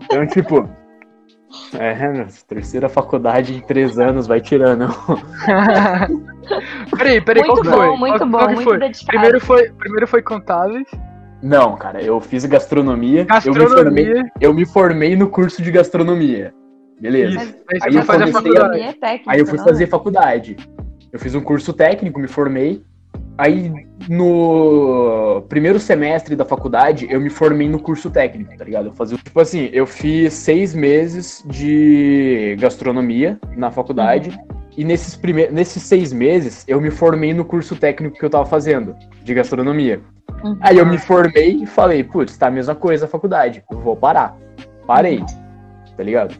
[0.01, 0.69] Então, tipo.
[1.79, 4.87] É, terceira faculdade em três anos, vai tirando.
[6.97, 7.87] peraí, peraí, qual Muito foi?
[7.87, 8.79] bom, muito Qual- bom, qual que muito foi?
[8.79, 9.07] dedicado.
[9.07, 10.87] Primeiro foi, primeiro foi contáveis,
[11.41, 13.25] Não, cara, eu fiz gastronomia.
[13.45, 14.31] Eu me, formei, gastronomia.
[14.39, 16.53] eu me formei no curso de gastronomia.
[17.01, 17.43] Beleza.
[17.43, 17.55] Isso.
[17.71, 18.65] Aí Aí foi eu fazer a comecei a- faculdade.
[18.77, 20.55] Economia técnica, Aí eu fui fazer faculdade.
[21.11, 22.81] Eu fiz um curso técnico, me formei.
[23.37, 23.71] Aí
[24.07, 28.87] no primeiro semestre da faculdade, eu me formei no curso técnico, tá ligado?
[28.87, 34.37] Eu fazia, tipo assim, eu fiz seis meses de gastronomia na faculdade.
[34.75, 35.47] E nesses, prime...
[35.49, 40.01] nesses seis meses, eu me formei no curso técnico que eu tava fazendo, de gastronomia.
[40.43, 40.57] Uhum.
[40.61, 43.95] Aí eu me formei e falei, putz, tá a mesma coisa a faculdade, eu vou
[43.95, 44.35] parar.
[44.85, 45.23] Parei,
[45.95, 46.35] tá ligado?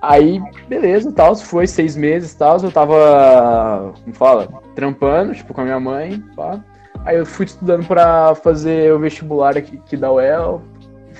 [0.00, 5.64] Aí, beleza, tal, foi seis meses tal, eu tava, como fala, trampando, tipo, com a
[5.64, 6.62] minha mãe, pá.
[7.04, 10.62] Aí eu fui estudando pra fazer o vestibular aqui, aqui da UEL,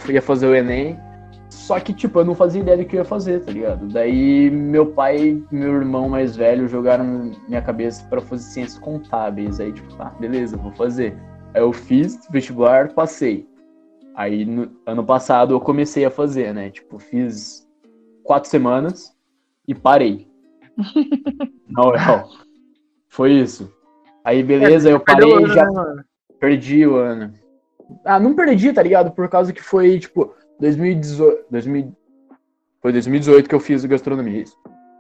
[0.09, 0.99] ia fazer o Enem.
[1.49, 3.89] Só que, tipo, eu não fazia ideia do que eu ia fazer, tá ligado?
[3.89, 9.61] Daí meu pai e meu irmão mais velho jogaram minha cabeça pra fazer ciências contábeis.
[9.61, 11.17] Aí, tipo, tá, beleza, vou fazer.
[11.53, 13.47] Aí eu fiz vestibular, passei.
[14.15, 16.71] Aí no ano passado eu comecei a fazer, né?
[16.71, 17.68] Tipo, fiz
[18.29, 19.17] quatro semanas
[19.67, 20.29] e parei.
[21.71, 22.29] Não, não.
[23.09, 23.71] Foi isso.
[24.25, 26.03] Aí beleza, eu Perdeu parei ano, já né,
[26.41, 27.33] perdi o ano.
[28.05, 29.13] Ah, não perdi, tá ligado?
[29.13, 31.45] Por causa que foi, tipo, 2018.
[31.51, 31.93] 2000,
[32.81, 34.45] foi 2018 que eu fiz gastronomia.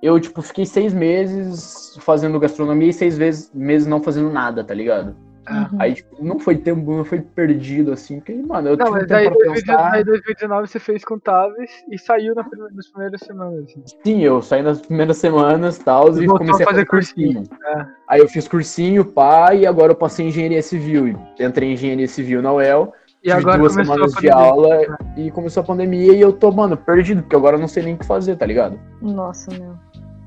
[0.03, 4.75] Eu, tipo, fiquei seis meses fazendo gastronomia e seis vezes, meses não fazendo nada, tá
[4.75, 5.17] ligado?
[5.51, 5.79] Uhum.
[5.79, 9.07] Aí, tipo, não foi tempo, não foi perdido, assim, porque, mano, eu Não, tive mas
[9.07, 9.91] tempo daí, pra 2019, pensar.
[9.93, 13.65] daí 2019 você fez contáveis e saiu na prime- nas primeiras semanas.
[13.65, 13.83] assim.
[14.05, 17.35] Sim, eu saí nas primeiras semanas e tal, E comecei a a fazer fazer cursinho.
[17.35, 17.59] cursinho.
[17.67, 17.87] É.
[18.09, 21.19] Aí eu fiz cursinho, pá, e agora eu passei em engenharia civil.
[21.41, 24.81] Entrei em engenharia civil na UEL, E tive agora duas semanas de aula
[25.17, 27.95] e começou a pandemia e eu tô, mano, perdido, porque agora eu não sei nem
[27.95, 28.79] o que fazer, tá ligado?
[29.03, 29.75] Nossa, meu.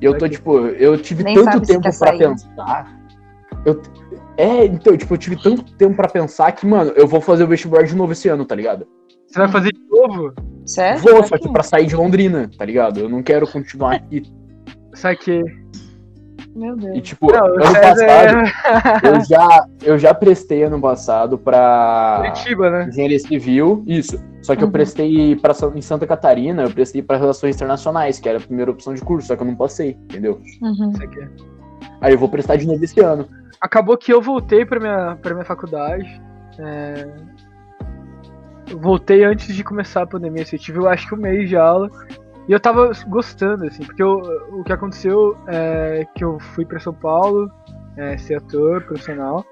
[0.02, 2.18] E eu tô, tipo, eu tive Nem tanto tempo pra sair.
[2.18, 3.00] pensar.
[3.64, 3.80] Eu,
[4.38, 7.48] é, então, tipo, eu tive tanto tempo pra pensar que, mano, eu vou fazer o
[7.48, 8.88] vestibular de novo esse ano, tá ligado?
[9.28, 10.34] Você vai fazer de novo?
[10.66, 11.00] Sério?
[11.02, 13.00] Vou, só que pra sair de Londrina, tá ligado?
[13.00, 14.24] Eu não quero continuar aqui.
[14.94, 15.42] Saquei.
[16.54, 16.98] Meu Deus.
[16.98, 22.18] E, tipo, Não, ano César passado, é eu já, eu já prestei ano passado pra
[22.18, 22.88] Curitiba, né?
[22.90, 24.22] engenharia civil, isso.
[24.42, 24.72] Só que eu Uhum.
[24.74, 28.94] prestei pra, em Santa Catarina, eu prestei pra relações internacionais, que era a primeira opção
[28.94, 30.42] de curso, só que eu não passei, entendeu?
[30.62, 30.92] Uhum.
[30.94, 31.28] Saquei.
[32.02, 33.26] Aí eu vou prestar de novo esse ano.
[33.62, 36.22] Acabou que eu voltei pra minha, pra minha faculdade.
[36.60, 37.08] É...
[38.76, 41.56] Voltei antes de começar a pandemia, assim, eu tive eu acho que um mês de
[41.56, 41.90] aula.
[42.48, 44.20] E eu tava gostando, assim, porque eu,
[44.52, 47.52] o que aconteceu é que eu fui pra São Paulo
[47.96, 49.46] é, ser ator profissional.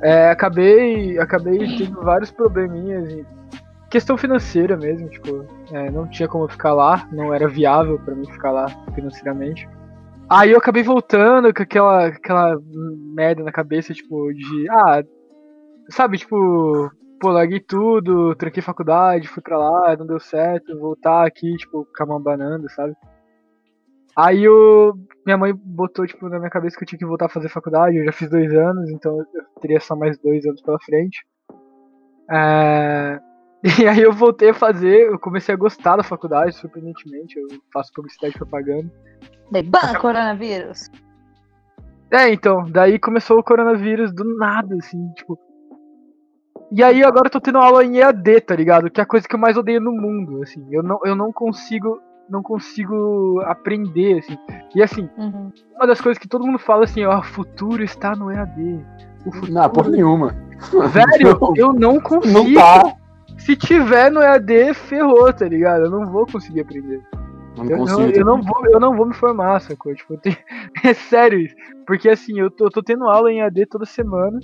[0.00, 3.26] É, acabei, acabei tendo vários probleminhas, e
[3.90, 8.26] questão financeira mesmo, tipo, é, não tinha como ficar lá, não era viável para mim
[8.30, 9.68] ficar lá financeiramente.
[10.34, 12.60] Aí eu acabei voltando com aquela, aquela
[13.14, 15.00] merda na cabeça, tipo, de, ah,
[15.88, 21.56] sabe, tipo, pô, larguei tudo, tranquei faculdade, fui pra lá, não deu certo, voltar aqui,
[21.56, 22.96] tipo, ficar banando, sabe?
[24.16, 24.94] Aí eu,
[25.24, 27.96] minha mãe botou, tipo, na minha cabeça que eu tinha que voltar a fazer faculdade,
[27.96, 31.24] eu já fiz dois anos, então eu teria só mais dois anos pela frente.
[32.28, 33.20] É...
[33.80, 37.92] E aí eu voltei a fazer, eu comecei a gostar da faculdade, surpreendentemente, eu faço
[37.94, 38.90] publicidade e propaganda.
[39.50, 40.90] Daí, ban, coronavírus!
[42.10, 45.38] É, então, daí começou o coronavírus do nada, assim, tipo,
[46.70, 48.90] e aí agora eu tô tendo aula em EAD, tá ligado?
[48.90, 50.66] Que é a coisa que eu mais odeio no mundo, assim.
[50.70, 54.36] Eu não, eu não consigo não consigo aprender, assim.
[54.74, 55.52] E assim, uhum.
[55.76, 58.80] uma das coisas que todo mundo fala assim, ó, o futuro está no EAD.
[59.26, 59.52] O futuro...
[59.52, 60.34] Não, por nenhuma.
[60.90, 61.52] Velho, não.
[61.56, 62.32] eu não consigo.
[62.32, 62.96] Não tá.
[63.36, 65.84] Se tiver no EAD, ferrou, tá ligado?
[65.84, 67.02] Eu não vou conseguir aprender.
[67.56, 69.94] Não eu, não, eu, não vou, eu não vou me formar, sacou?
[69.94, 70.36] Tipo, tenho...
[70.82, 71.54] é sério isso.
[71.86, 74.40] Porque assim, eu tô, eu tô tendo aula em EAD toda semana.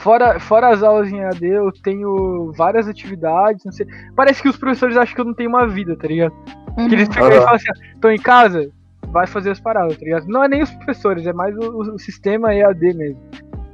[0.00, 3.86] Fora, fora as aulas em AD, eu tenho várias atividades, não sei.
[4.16, 6.32] Parece que os professores acham que eu não tenho uma vida, tá ligado?
[6.78, 6.88] Uhum.
[6.88, 7.32] Que eles ficam uhum.
[7.32, 7.66] e falam assim,
[8.00, 8.70] tô em casa,
[9.08, 10.26] vai fazer as paradas, tá ligado?
[10.26, 13.20] Não é nem os professores, é mais o, o sistema EAD mesmo.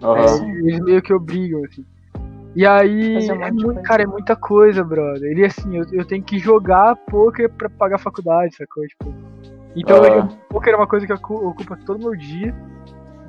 [0.02, 0.16] Uhum.
[0.16, 1.84] É, eles meio que obrigam, assim.
[2.56, 5.30] E aí, é muito, cara, é muita coisa, brother.
[5.30, 8.82] Ele, assim, eu, eu tenho que jogar poker pra pagar a faculdade, sacou?
[8.86, 9.14] Tipo,
[9.76, 12.54] então, eu, poker é uma coisa que ocupa todo o meu dia.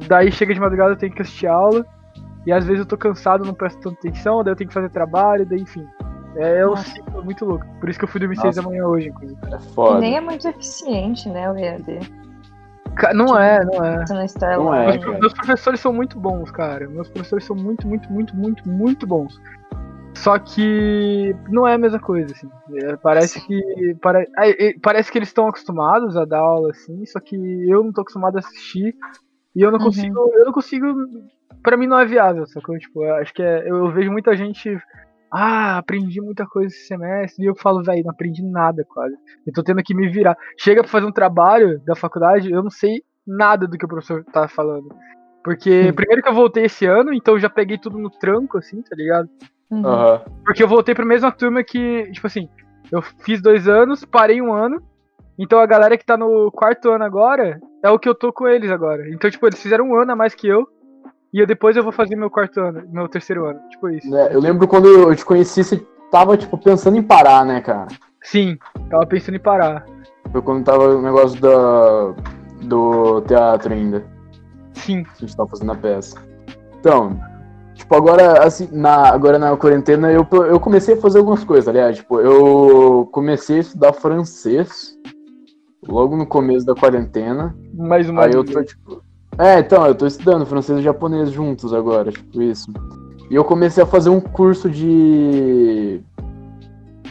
[0.07, 1.85] Daí chega de madrugada, eu tenho que assistir aula.
[2.45, 4.89] E às vezes eu tô cansado, não presto tanta atenção, daí eu tenho que fazer
[4.89, 5.85] trabalho, daí enfim.
[6.37, 7.65] É, é um ciclo muito louco.
[7.81, 9.39] Por isso que eu fui dormir 6 da manhã hoje, inclusive.
[9.51, 9.97] É foda.
[9.97, 11.99] E nem é muito eficiente, né, o EAD.
[13.13, 14.05] Não tipo, é, não é.
[14.09, 14.97] Não, não é.
[14.97, 16.87] Meus, meus, professores são muito bons, cara.
[16.87, 19.39] Meus professores são muito, muito, muito, muito, muito bons.
[20.15, 22.49] Só que não é a mesma coisa, assim.
[22.83, 23.95] É, parece que.
[24.01, 24.25] Para,
[24.81, 27.35] parece que eles estão acostumados a dar aula, assim, só que
[27.69, 28.95] eu não tô acostumado a assistir.
[29.55, 29.85] E eu não uhum.
[29.85, 30.19] consigo.
[30.19, 30.31] Uhum.
[30.33, 30.87] Eu não consigo
[31.67, 32.77] para mim não é viável, sacou?
[32.77, 34.79] Tipo, eu acho que é, eu, vejo muita gente.
[35.31, 37.45] Ah, aprendi muita coisa esse semestre.
[37.45, 39.15] E eu falo, velho, não aprendi nada quase.
[39.45, 40.37] Eu tô tendo que me virar.
[40.57, 44.23] Chega pra fazer um trabalho da faculdade, eu não sei nada do que o professor
[44.25, 44.89] tá falando.
[45.43, 48.81] Porque, primeiro que eu voltei esse ano, então eu já peguei tudo no tranco, assim,
[48.81, 49.29] tá ligado?
[49.69, 49.83] Uhum.
[50.45, 52.49] Porque eu voltei pra mesma turma que, tipo assim,
[52.91, 54.81] eu fiz dois anos, parei um ano.
[55.37, 58.47] Então a galera que tá no quarto ano agora é o que eu tô com
[58.47, 59.07] eles agora.
[59.09, 60.67] Então, tipo, eles fizeram um ano a mais que eu.
[61.33, 63.59] E eu, depois eu vou fazer meu quarto ano, meu terceiro ano.
[63.69, 64.15] Tipo isso.
[64.15, 65.77] É, eu lembro quando eu te conheci, você
[66.09, 67.87] tava, tipo, pensando em parar, né, cara?
[68.23, 68.57] Sim,
[68.89, 69.85] tava pensando em parar.
[70.31, 72.13] Foi quando tava o negócio da,
[72.63, 74.05] do teatro ainda.
[74.73, 75.05] Sim.
[75.15, 76.17] A gente tava fazendo a peça.
[76.79, 77.19] Então,
[77.73, 81.97] tipo, agora, assim, na, agora na quarentena eu, eu comecei a fazer algumas coisas, aliás.
[81.97, 84.97] Tipo, eu comecei a estudar francês
[85.87, 87.55] logo no começo da quarentena.
[87.73, 89.01] Mais uma Aí eu tô, tipo,
[89.39, 92.71] é, então, eu tô estudando francês e japonês juntos agora, tipo isso.
[93.29, 96.01] E eu comecei a fazer um curso de.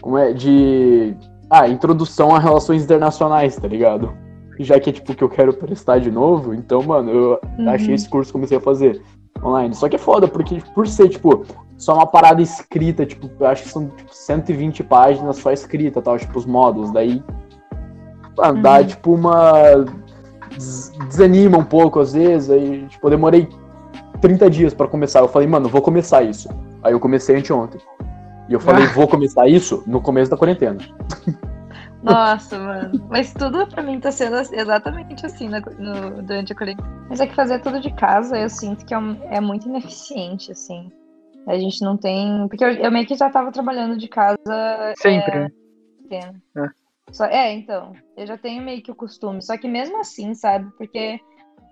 [0.00, 0.32] Como é?
[0.32, 1.14] De.
[1.50, 4.12] Ah, introdução a relações internacionais, tá ligado?
[4.58, 7.70] Já que é tipo que eu quero prestar de novo, então, mano, eu uhum.
[7.70, 9.00] achei esse curso comecei a fazer
[9.44, 9.74] online.
[9.74, 11.44] Só que é foda, porque por ser, tipo,
[11.76, 16.18] só uma parada escrita, tipo, eu acho que são tipo, 120 páginas só escrita, tal,
[16.18, 16.90] tipo, os módulos.
[16.90, 17.22] Daí,
[18.36, 18.86] mano, dá, uhum.
[18.86, 19.84] tipo, uma
[20.56, 22.50] desanima um pouco às vezes.
[22.50, 23.48] Aí, tipo, eu demorei
[24.20, 25.20] 30 dias para começar.
[25.20, 26.48] Eu falei, mano, vou começar isso.
[26.82, 27.80] Aí eu comecei anteontem.
[28.48, 30.78] E eu falei, vou começar isso no começo da quarentena.
[32.02, 33.04] Nossa, mano.
[33.08, 36.88] Mas tudo pra mim tá sendo exatamente assim no, no, durante a quarentena.
[37.08, 40.52] Mas é que fazer tudo de casa eu sinto que é, um, é muito ineficiente,
[40.52, 40.90] assim.
[41.46, 42.46] A gente não tem.
[42.48, 44.36] Porque eu, eu, meio que já tava trabalhando de casa.
[44.98, 45.52] Sempre.
[46.10, 46.32] É, é.
[47.10, 49.42] Só, é, então, eu já tenho meio que o costume.
[49.42, 50.70] Só que mesmo assim, sabe?
[50.76, 51.20] Porque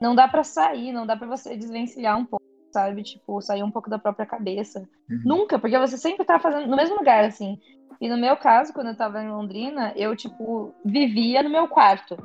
[0.01, 3.03] não dá para sair, não dá para você desvencilhar um pouco, sabe?
[3.03, 4.81] Tipo, sair um pouco da própria cabeça.
[5.11, 5.23] Uhum.
[5.25, 7.59] Nunca, porque você sempre tá fazendo no mesmo lugar, assim.
[8.01, 12.17] E no meu caso, quando eu tava em Londrina, eu, tipo, vivia no meu quarto.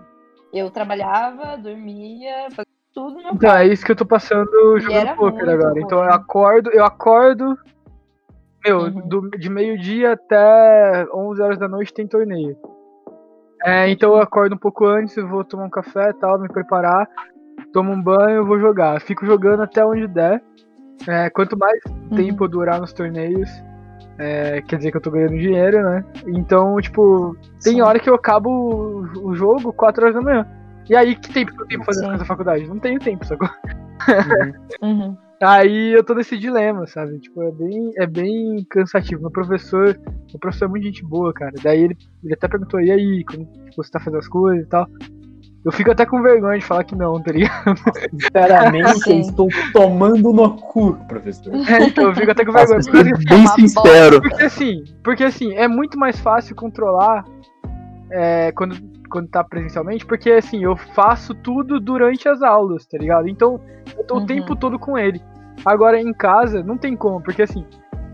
[0.52, 3.62] Eu trabalhava, dormia, fazia tudo no meu então, quarto.
[3.62, 5.74] é isso que eu tô passando jogando poker agora.
[5.74, 5.80] Bom.
[5.80, 7.58] Então eu acordo, eu acordo.
[8.66, 9.08] Meu, uhum.
[9.08, 12.58] do, de meio-dia até 11 horas da noite tem torneio.
[13.64, 17.08] É, então eu acordo um pouco antes, vou tomar um café e tal, me preparar.
[17.74, 19.00] tomo um banho, vou jogar.
[19.02, 20.42] Fico jogando até onde der.
[21.08, 22.16] É, quanto mais Uhum.
[22.18, 23.50] tempo eu durar nos torneios,
[24.18, 26.04] é, quer dizer que eu tô ganhando dinheiro, né?
[26.28, 27.82] Então, tipo, tem Sim.
[27.82, 28.50] hora que eu acabo
[29.24, 30.48] o, jogo 4 horas da manhã.
[30.90, 32.06] E aí, que tempo que eu tenho pra fazer Sim.
[32.06, 32.68] as coisas da faculdade?
[32.68, 33.50] Não tenho tempo, sacou?
[34.82, 35.18] Uhum.
[35.42, 37.18] Aí eu tô nesse dilema, sabe?
[37.20, 39.22] Tipo, é bem, é bem cansativo.
[39.22, 41.54] Meu professor, meu professor é muito gente boa, cara.
[41.64, 44.70] Daí ele, ele até perguntou, e aí, como tipo, você tá fazendo as coisas e
[44.70, 44.86] tal?
[45.64, 47.76] Eu fico até com vergonha de falar que não, tá ligado?
[48.12, 49.16] Sinceramente, Sim.
[49.16, 51.54] eu estou tomando no cu, professor.
[51.56, 52.92] É, então eu fico até com Nossa, vergonha.
[52.92, 54.22] Porque, sendo É bem uma sincero.
[54.22, 57.26] porque assim, porque assim, é muito mais fácil controlar
[58.12, 58.76] é, quando,
[59.10, 63.28] quando tá presencialmente, porque assim, eu faço tudo durante as aulas, tá ligado?
[63.28, 63.60] Então,
[63.98, 64.26] eu tô o Uhum.
[64.26, 65.22] tempo todo com ele.
[65.66, 67.66] Agora em casa, não tem como, porque assim,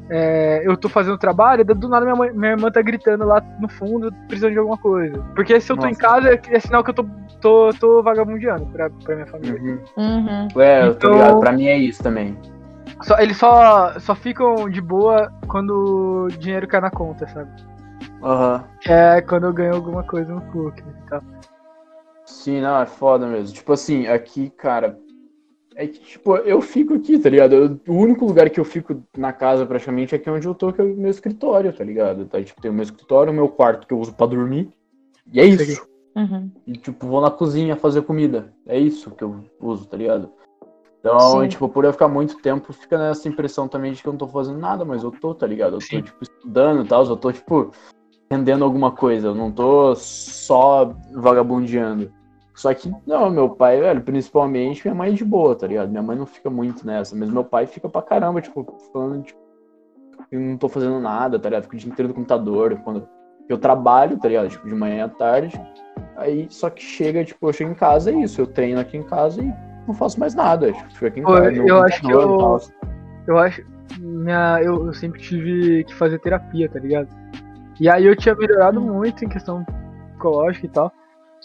[0.10, 3.68] é, eu tô fazendo trabalho, do nada minha, mãe- minha irmã tá gritando lá no
[3.70, 5.20] fundo, precisando de alguma coisa.
[5.36, 6.02] Porque se eu tô em Nossa.
[6.02, 7.06] casa, é, é sinal que eu tô,
[7.42, 9.60] tô, tô vagabundeando pra, pra minha família.
[9.62, 9.80] Uhum.
[9.98, 10.62] Uhum.
[10.62, 11.40] É, eu tô Então- ligado.
[11.40, 12.38] Pra mim é isso também.
[13.02, 17.50] Só- eles só, só ficam de boa quando o dinheiro cai na conta, sabe?
[18.24, 18.64] Aham.
[18.82, 21.22] Que é quando eu ganho alguma coisa no cookie e tal.
[22.26, 23.54] Sim, não, é foda mesmo.
[23.56, 24.98] Tipo assim, aqui, cara.
[25.76, 27.54] É que, tipo, eu fico aqui, tá ligado?
[27.54, 30.72] Eu- o único lugar que eu fico na casa, praticamente, é aqui onde eu tô,
[30.72, 32.26] que é o meu escritório, tá ligado?
[32.26, 34.70] Tá, tipo, tem o meu escritório, o meu quarto que eu uso pra dormir.
[35.32, 35.86] E é isso.
[36.16, 36.50] Uhum.
[36.66, 38.54] E, tipo, vou na cozinha fazer comida.
[38.66, 40.32] É isso que eu uso, tá ligado?
[41.00, 41.48] Então, Sim.
[41.50, 44.28] tipo, por eu ficar muito tempo, fica nessa impressão também de que eu não tô
[44.28, 45.74] fazendo nada, mas eu tô, tá ligado?
[45.76, 46.02] Eu tô, Sim.
[46.02, 47.72] tipo, estudando e tal, eu tô, tipo,
[48.32, 49.28] rendendo alguma coisa.
[49.28, 52.12] Eu não tô só vagabundeando.
[52.56, 55.90] Só que, não, meu pai, velho, principalmente, minha mãe é de boa, tá ligado?
[55.90, 59.40] Minha mãe não fica muito nessa, mas meu pai fica pra caramba, tipo, falando, tipo,
[60.32, 61.64] eu não tô fazendo nada, tá ligado?
[61.64, 63.08] Fico o dia inteiro no computador, quando
[63.50, 64.48] eu trabalho, tá ligado?
[64.48, 65.60] Tipo, de manhã à tarde.
[66.16, 69.04] Aí, só que chega, tipo, eu chego em casa, é isso, eu treino aqui em
[69.04, 69.54] casa e
[69.86, 70.72] não faço mais nada.
[70.72, 71.52] Tipo, fico aqui em casa.
[71.52, 72.60] no eu acho que eu-.
[73.28, 73.66] Eu acho.
[74.00, 77.08] Minha, eu, eu sempre tive que fazer terapia, tá ligado?
[77.80, 78.94] E aí eu tinha melhorado Hum.
[78.94, 79.66] muito em questão
[80.12, 80.92] psicológica e tal.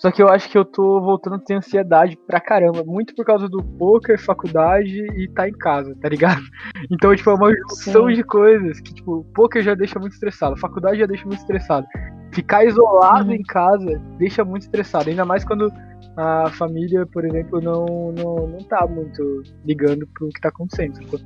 [0.01, 2.83] Só que eu acho que eu tô voltando a ter ansiedade pra caramba.
[2.87, 6.41] Muito por causa do poker, faculdade e tá em casa, tá ligado?
[6.91, 10.99] Então, tipo, é uma junção de coisas que, tipo, poker já deixa muito estressado, faculdade
[11.01, 11.87] já deixa muito estressado.
[12.33, 13.35] Ficar isolado Uhum.
[13.35, 15.11] em casa deixa muito estressado.
[15.11, 15.71] Ainda mais quando
[16.17, 20.97] a família, por exemplo, não, não, não tá muito ligando pro que tá acontecendo.
[20.97, 21.21] sacou?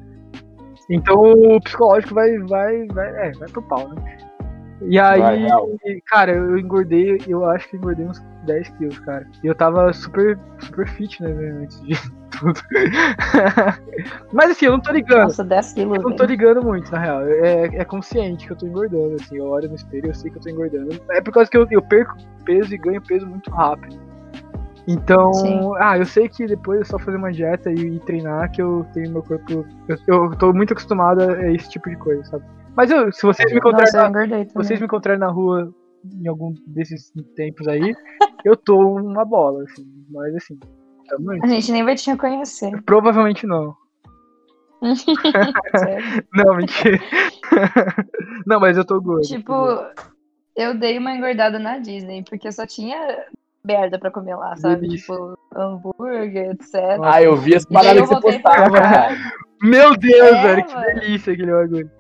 [0.91, 4.19] Então o psicológico vai, vai, vai, é, vai pro pau, né?
[4.83, 9.27] E aí, Vai, cara, eu engordei, eu acho que engordei uns 10 quilos, cara.
[9.43, 11.31] E eu tava super, super fit, né,
[11.63, 11.95] antes de
[12.31, 12.61] tudo.
[14.33, 15.25] Mas assim, eu não tô ligando.
[15.25, 15.97] Nossa, 10 quilos.
[15.97, 17.23] Eu não tô ligando muito, na real.
[17.27, 19.37] É, é consciente que eu tô engordando, assim.
[19.37, 21.01] Eu olho no espelho e eu sei que eu tô engordando.
[21.11, 23.99] É por causa que eu, eu perco peso e ganho peso muito rápido.
[24.87, 25.73] Então, Sim.
[25.79, 28.87] ah, eu sei que depois é só fazer uma dieta e, e treinar que eu
[28.93, 29.65] tenho meu corpo.
[29.89, 32.45] Eu, eu tô muito acostumado a esse tipo de coisa, sabe?
[32.77, 35.73] Mas eu, se vocês me encontrarem Nossa, na, vocês me encontrarem na rua
[36.05, 37.95] em algum desses tempos aí,
[38.45, 39.87] eu tô uma bola, assim.
[40.11, 40.59] Mas assim,
[41.09, 41.33] tamo.
[41.43, 42.83] A gente nem vai te reconhecer.
[42.83, 43.75] Provavelmente não.
[46.35, 46.99] Não, mentira.
[48.47, 49.27] não, mas eu tô gordo.
[49.27, 49.55] Tipo,
[50.55, 53.25] eu dei uma engordada na Disney, porque só tinha
[53.65, 54.83] merda pra comer lá, sabe?
[54.83, 55.15] Delícia.
[55.15, 56.75] Tipo, hambúrguer, etc.
[57.03, 58.79] Ah, eu vi as E paradas que você postava.
[59.63, 61.91] Meu Deus, É, velho, que delícia aquele bagulho.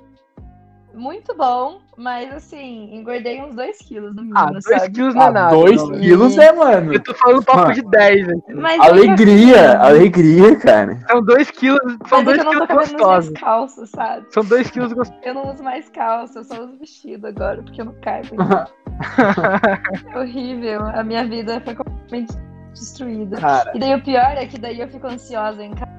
[0.94, 4.90] Muito bom, mas assim, engordei uns 2 quilos no mínimo, Ah, 2 sabe?
[4.92, 5.57] quilos não é Ah, nada.
[5.57, 6.00] dois não, velho.
[6.00, 6.94] quilos é, mano.
[6.94, 7.74] Eu tô falando papo Mano.
[7.74, 8.42] de 10, velho.
[8.54, 10.98] Mas é Alegria, que, assim, alegria, cara.
[11.11, 13.33] São 2 quilos, são Mas é 2 que eu não tô quilos gostosos.
[13.40, 14.26] calças, sabe?
[14.30, 15.22] São 2 quilos gostosos.
[15.24, 18.37] Eu não uso mais calça, eu só uso vestido agora, porque eu não caibo.
[20.14, 20.83] É horrível.
[20.87, 22.33] A minha vida foi completamente
[22.72, 23.37] destruída.
[23.40, 25.90] Cara, E daí o pior é que daí eu fico ansiosa em casa,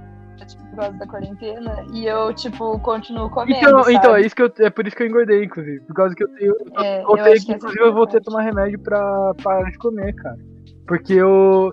[0.43, 3.57] tipo, por causa da quarentena, e eu, tipo, continuo comendo.
[3.57, 3.95] Então, sabe?
[3.95, 5.79] então é, isso que eu, é por isso que eu engordei, inclusive.
[5.81, 6.55] Por causa que eu tenho.
[6.77, 8.25] É, eu voltei, acho que essa inclusive, é eu voltei a parte.
[8.25, 10.37] tomar remédio pra parar de comer, cara.
[10.87, 11.71] Porque eu.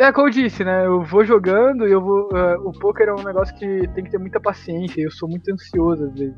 [0.00, 0.86] É como eu disse, né?
[0.86, 2.30] Eu vou jogando e eu vou.
[2.36, 5.00] é, o poker é um negócio que tem que ter muita paciência.
[5.00, 6.36] e Eu sou muito ansioso às vezes.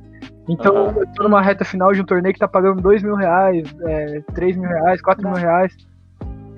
[0.48, 3.74] Então eu tô numa reta final de um torneio que tá pagando 2 mil reais,
[3.86, 5.74] é, 3 mil reais, 4 mil reais.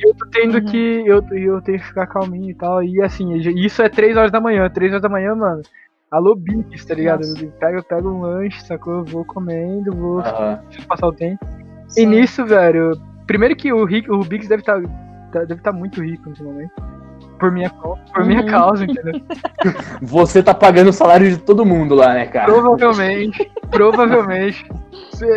[0.02, 0.64] E eu tô tendo Uhum.
[0.64, 1.04] que.
[1.06, 2.82] Eu, e eu tenho que ficar calminho e tal.
[2.82, 4.68] E assim, isso é 3 horas da manhã.
[4.68, 5.62] 3 horas da manhã, mano.
[6.10, 7.20] Alô, Bix, tá ligado?
[7.20, 7.44] Nossa.
[7.44, 8.98] Eu pego, eu pego um lanche, sacou?
[8.98, 10.60] Eu vou comendo, vou aham.
[10.86, 11.42] passar o tempo.
[11.96, 12.06] E Sim.
[12.06, 12.92] nisso, velho,
[13.26, 14.80] primeiro que o, Rick, o Biggs deve estar
[15.46, 16.70] deve tá muito rico nesse momento.
[17.42, 18.46] Por minha, por minha Uhum.
[18.46, 19.20] causa, entendeu?
[20.00, 22.46] Você tá pagando o salário de todo mundo lá, né, cara?
[22.46, 24.64] Provavelmente, provavelmente.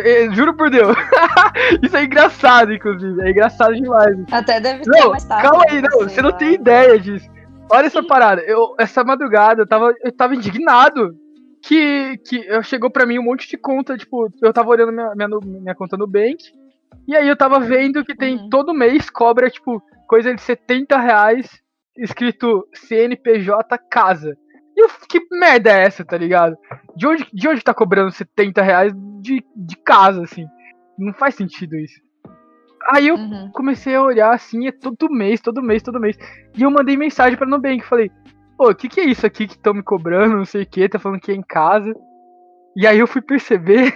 [0.04, 0.96] É, Juro por Deus.
[1.82, 3.20] Isso é engraçado, inclusive.
[3.22, 4.16] É engraçado demais.
[4.30, 5.42] Até deve ser Não, mais tarde.
[5.48, 5.98] calma né, aí, não.
[6.08, 7.28] Você não tem ideia disso.
[7.70, 8.40] Olha essa parada.
[8.42, 11.14] Eu, essa madrugada eu tava, eu tava indignado.
[11.62, 13.96] Que, que chegou pra mim um monte de conta.
[13.96, 16.36] Tipo, eu tava olhando minha, minha, minha conta no Bank.
[17.08, 18.48] E aí eu tava vendo que tem Uhum.
[18.48, 21.48] todo mês cobra, tipo, coisa de 70 reais
[21.98, 24.36] escrito CNPJ casa.
[24.76, 26.56] E eu, que merda é essa, tá ligado?
[26.94, 30.46] De onde, de onde tá cobrando 70 reais de, de casa, assim?
[30.98, 32.00] Não faz sentido isso.
[32.88, 33.50] Aí eu Uhum.
[33.52, 36.16] comecei a olhar assim, é todo mês, todo mês, todo mês.
[36.56, 38.10] E eu mandei mensagem pra Nubank, falei,
[38.56, 40.88] pô, o que que é isso aqui que estão me cobrando, não sei o que,
[40.88, 41.92] tá falando que é em casa.
[42.76, 43.92] E aí eu fui perceber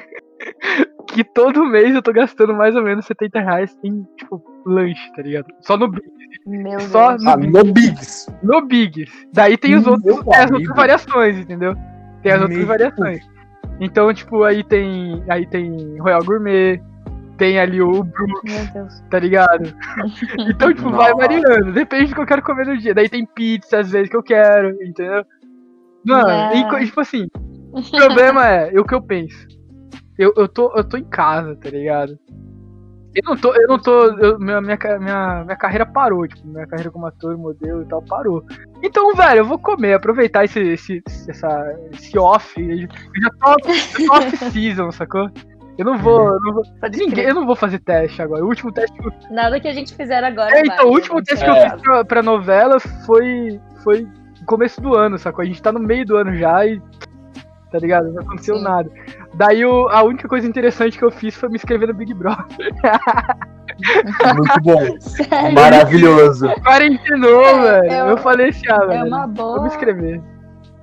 [1.09, 5.23] que todo mês eu tô gastando mais ou menos 70 reais em, tipo, lanche, tá
[5.23, 5.47] ligado?
[5.61, 6.05] Só no, Big-
[6.47, 7.27] Meu Só Deus.
[7.27, 8.27] Ah, no Bigs.
[8.43, 9.13] no Bigs.
[9.33, 11.75] Daí tem os Meu outros, tem as outras variações, entendeu?
[12.23, 13.21] Tem as outras Meu variações.
[13.81, 16.81] Então, tipo, aí tem, aí tem Royal Gourmet,
[17.39, 19.73] tem ali o Brooks, tá ligado?
[20.49, 21.17] Então, tipo, vai Nossa.
[21.17, 21.73] variando.
[21.73, 22.95] Depende do que eu quero comer no dia.
[22.95, 25.25] Daí tem pizza, às vezes, que eu quero, entendeu?
[26.05, 26.57] Mano, É.
[26.57, 27.27] e e, tipo assim,
[27.73, 29.47] o problema é, é o que eu penso.
[30.21, 32.19] Eu, eu, tô, eu tô em casa, tá ligado?
[33.15, 34.05] Eu não tô, eu não tô.
[34.19, 38.03] eu- minha, minha, minha, minha carreira parou, tipo, minha carreira como ator, modelo e tal,
[38.03, 38.45] parou.
[38.83, 42.55] Então, velho, eu vou comer, aproveitar esse, esse, essa, esse off.
[42.61, 42.87] Eu
[43.23, 45.31] já tô, eu tô off-season, sacou?
[45.79, 46.35] Eu não vou.
[46.35, 46.63] eu não vou
[46.95, 48.45] ninguém, eu não vou fazer teste agora.
[48.45, 50.55] O último teste que eu Nada que a gente fizer agora.
[50.55, 51.71] é, então, vale, o último teste que eu É.
[51.71, 54.03] fiz pra, pra novela foi, foi
[54.39, 55.43] no começo do ano, sacou?
[55.43, 56.81] A gente tá no meio do ano já e.
[57.71, 58.13] Tá ligado?
[58.13, 58.65] Não aconteceu Sim.
[58.65, 58.91] nada.
[59.35, 62.47] Daí o- a única coisa interessante que eu fiz foi me inscrever no Big Brother.
[64.37, 64.97] Muito bom.
[65.01, 65.55] Sério?
[65.55, 66.49] Maravilhoso.
[66.65, 67.93] Quarentenou, É, velho.
[67.93, 69.07] eu- Eu falei assim, ah, É velho.
[69.07, 70.21] uma Vou boa, me inscrever.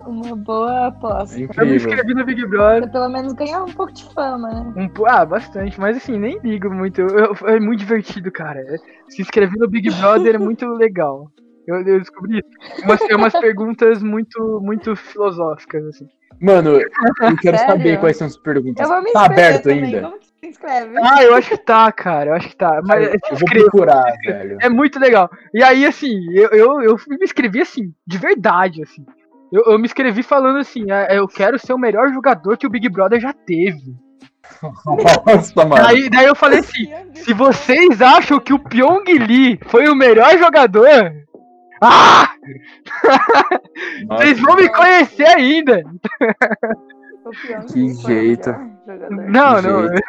[0.05, 1.35] uma boa aposta.
[1.35, 1.75] Eu me Incrível.
[1.75, 2.83] inscrevi no Big Brother.
[2.83, 4.73] Você pelo menos ganhar um pouco de fama, né?
[4.77, 7.01] Um, ah, bastante, mas assim, nem ligo muito.
[7.01, 8.59] Eu- eu- é muito divertido, cara.
[8.61, 8.77] É-
[9.09, 11.29] Se inscrever no Big Brother é muito legal.
[11.67, 12.41] Eu, eu descobri
[12.85, 16.07] umas, umas perguntas muito, muito filosóficas, assim.
[16.39, 16.79] Mano,
[17.21, 17.73] eu quero Sério?
[17.73, 18.83] saber quais são as perguntas.
[18.83, 19.83] Eu vou me tá aberto também.
[19.85, 20.01] ainda?
[20.01, 20.95] Como que se inscreve?
[21.01, 22.31] Ah, eu acho que tá, cara.
[22.31, 22.81] Eu acho que tá.
[22.83, 24.57] Mas eu, eu vou procurar, velho.
[24.61, 25.29] É muito legal.
[25.53, 29.05] E aí, assim, eu, eu, eu me inscrevi assim, de verdade, assim.
[29.51, 32.69] Eu, eu me inscrevi falando assim, ah, eu quero ser o melhor jogador que o
[32.69, 33.95] Big Brother já teve.
[35.25, 35.83] Nossa, mano.
[35.83, 40.37] Daí, daí eu falei assim, se vocês acham que o Pyong Lee foi o melhor
[40.37, 41.13] jogador,
[41.81, 42.29] ah,
[44.07, 45.83] Nossa, vocês vão me conhecer ainda.
[47.71, 48.55] Que jeito.
[48.87, 49.29] jogador.
[49.29, 49.87] Não, Que não.
[49.87, 50.03] jeito.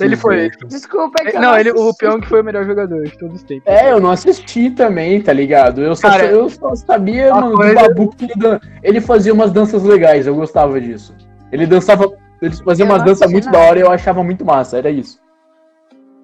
[0.00, 0.38] Ele foi.
[0.38, 0.66] jeito.
[0.68, 1.98] Desculpa, é que Não, ele, o assisti.
[1.98, 3.64] Pyong foi o melhor jogador de todos os tempos.
[3.66, 5.82] É, eu não assisti também, tá ligado?
[5.82, 9.34] Eu só, Cara, eu só sabia, mano, coisa- do Babu que ele, dan- ele fazia
[9.34, 11.14] umas danças legais, eu gostava disso.
[11.52, 12.10] Ele dançava,
[12.40, 13.58] ele fazia Eu umas danças muito nada.
[13.58, 15.20] da hora e eu achava muito massa, era isso.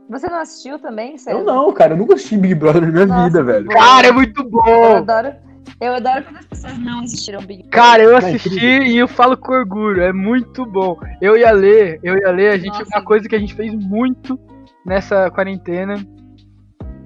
[0.08, 1.38] Você não assistiu também, César?
[1.38, 3.66] Eu não, cara, eu nunca assisti Big Brother na minha Nossa, vida, velho.
[3.68, 4.96] Cara, é muito Eu bom.
[4.96, 5.32] adoro,
[5.80, 7.70] eu adoro quando as pessoas não assistiram Big Brother.
[7.70, 8.82] Cara, eu assisti incrível.
[8.86, 10.96] e eu falo com orgulho, é muito bom.
[11.20, 12.96] Eu ia ler, eu ia ler, a gente, Nossa.
[12.96, 14.38] uma coisa que a gente fez muito
[14.84, 15.96] nessa quarentena,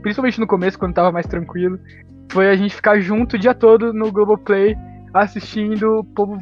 [0.02, 1.78] principalmente no começo, quando tava mais tranquilo,
[2.30, 4.76] foi a gente ficar junto o dia todo no Globoplay
[5.14, 6.38] assistindo o povo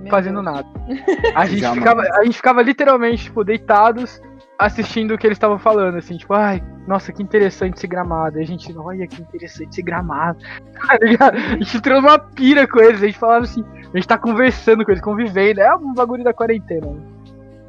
[0.00, 0.44] Meu fazendo Deus.
[0.56, 0.68] nada.
[1.36, 1.78] A gente, Jamais.
[1.78, 4.20] ficava, a gente ficava literalmente, tipo, deitados,
[4.58, 8.38] assistindo o que eles estavam falando, assim, tipo, ai, nossa, que interessante esse gramado.
[8.40, 10.38] E a gente, olha que interessante esse gramado.
[10.88, 11.36] Tá ligado?
[11.36, 14.84] A gente entrou numa pira com eles, a gente falava assim, a gente tá conversando
[14.84, 15.60] com eles, convivendo.
[15.60, 16.86] É um bagulho da quarentena.
[16.86, 17.00] né?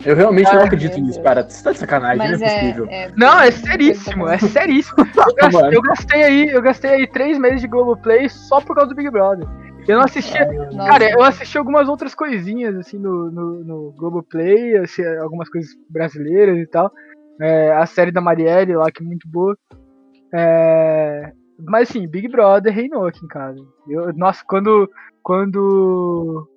[0.05, 1.23] Eu realmente não Ai, acredito nisso, Deus.
[1.23, 1.43] cara.
[1.43, 2.87] Você tá de sacanagem, Mas não é é, possível.
[2.89, 4.97] é- Não, é seríssimo, é seríssimo.
[4.99, 8.89] Eu gastei, eu gastei aí, eu gastei aí três meses de Globoplay só por causa
[8.91, 9.45] do Big Brother.
[9.89, 10.87] Eu não assistia, Nossa.
[10.87, 16.57] Cara, eu assisti algumas outras coisinhas, assim, no, no, no Globoplay, assim, algumas coisas brasileiras
[16.59, 16.91] e tal.
[17.41, 19.57] É, a série da Marielle lá, que é muito boa.
[20.31, 21.31] É,
[21.67, 23.59] mas, assim, Big Brother reinou aqui em casa.
[23.87, 24.87] Eu, nossa, quando...
[25.23, 26.47] Quando...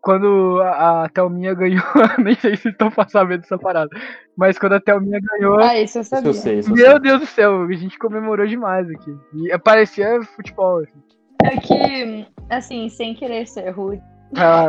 [0.00, 1.82] Quando a, a Thelminha ganhou,
[2.24, 3.90] nem sei se estão sabendo dessa parada,
[4.34, 6.30] mas quando a Thelminha ganhou, Ah, isso eu Isso sabia.
[6.30, 6.98] eu sei, isso eu meu sei.
[7.00, 9.14] Deus do céu, a gente comemorou demais aqui.
[9.34, 11.09] E parecia futebol, assim.
[11.44, 14.02] É que, assim, sem querer ser rude,
[14.36, 14.68] Ah,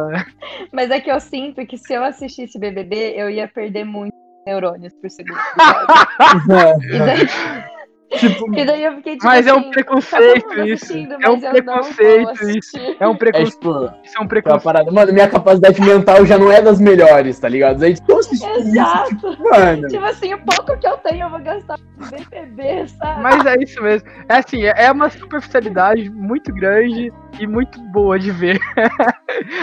[0.71, 4.93] mas é que eu sinto que se eu assistisse BBB, eu ia perder muitos neurônios
[4.95, 5.37] por segundo.
[6.93, 7.70] E daí,
[8.17, 10.93] tipo, E daí eu fiquei tipo Mas é um assim, preconceito tá todo mundo isso.
[11.21, 12.41] É um vou preconceito isso.
[12.77, 12.97] assistir.
[12.99, 13.51] É um é preconceito.
[13.59, 14.63] tipo, Isso é um é preconceito.
[14.63, 14.91] parada.
[14.91, 17.83] Mano, minha capacidade mental já não é das melhores, tá ligado?
[17.83, 19.15] Aí, então, assistir isso, Exato.
[19.15, 19.87] tipo, mano.
[19.87, 23.21] Tipo assim, o pouco que eu tenho eu vou gastar com BBB, sabe?
[23.21, 24.07] Mas é isso mesmo.
[24.27, 28.59] É assim, é é uma superficialidade muito grande e muito boa de ver.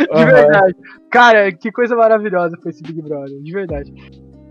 [0.09, 0.25] De Aham.
[0.27, 0.77] verdade.
[1.11, 3.93] Cara, que coisa maravilhosa foi esse Big Brother, de verdade.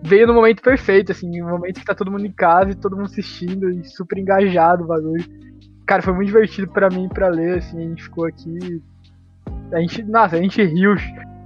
[0.03, 2.95] Veio no momento perfeito, assim, no momento que tá todo mundo em casa e todo
[2.95, 5.25] mundo assistindo e super engajado o bagulho.
[5.85, 8.81] Cara, foi muito divertido pra mim e pra ler, assim, a gente ficou aqui.
[9.71, 10.95] A gente, nossa, a gente riu,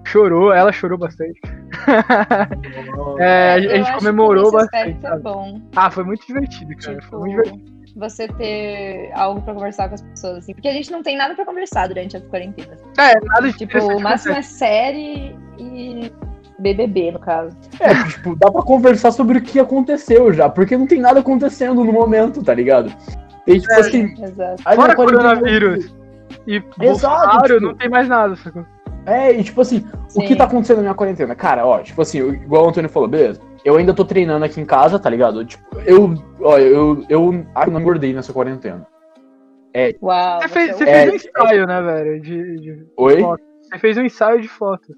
[0.06, 1.40] chorou, ela chorou bastante.
[3.18, 5.06] É, a, gente acho que comemorou bastante.
[5.06, 5.62] é.
[5.76, 7.02] Ah, foi muito divertido, cara.
[7.04, 7.86] Foi muito divertido.
[7.86, 10.54] Tipo, você ter algo pra conversar com as pessoas, assim.
[10.54, 12.80] Porque a gente não tem nada pra conversar durante as quarentenas.
[12.98, 16.12] É, nada de Tipo, o máximo é série e
[16.62, 17.56] BBB, no caso.
[17.80, 21.84] É, tipo, dá pra conversar sobre o que aconteceu já, porque não tem nada acontecendo
[21.84, 22.92] no momento, tá ligado?
[23.48, 24.14] E, tipo É, assim.
[24.24, 24.64] Exato.
[24.64, 25.96] Fora quarentena- coronavírus.
[26.48, 28.66] E Exato, Bolsonaro, tipo- não tem mais nada, sacou?
[29.06, 29.84] É, e tipo assim,
[30.16, 30.36] o que Sim.
[30.36, 31.34] tá acontecendo na minha quarentena?
[31.36, 33.42] Cara, ó, tipo assim, igual o Antônio falou, beleza.
[33.66, 35.44] Eu ainda tô treinando aqui em casa, tá ligado?
[35.46, 37.36] Tipo, eu, ó, eu, eu,
[37.66, 38.86] eu não engordei nessa quarentena.
[40.02, 40.42] Uau.
[40.42, 42.22] Você fez, é você É, fez um ensaio, né, velho?
[42.22, 43.22] De, de Oi?
[43.22, 43.44] foto.
[43.64, 44.96] Você fez um ensaio de fotos.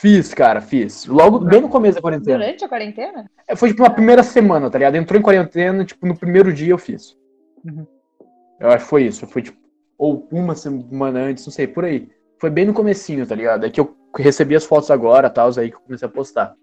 [0.00, 1.06] Fiz, cara, fiz.
[1.06, 2.38] Logo, bem no começo da quarentena.
[2.38, 3.30] Durante a quarentena?
[3.48, 4.94] É, Foi tipo uma primeira semana, tá ligado?
[4.96, 7.16] Entrou em quarentena, tipo, no primeiro dia eu fiz.
[7.64, 7.86] Uhum.
[8.60, 9.26] Eu acho que foi isso.
[9.26, 9.58] Foi tipo,
[9.96, 12.10] ou uma semana antes, não sei, por aí.
[12.38, 13.64] Foi bem no comecinho, tá ligado?
[13.64, 16.54] É que eu recebi as fotos agora, tal, aí que eu comecei a postar.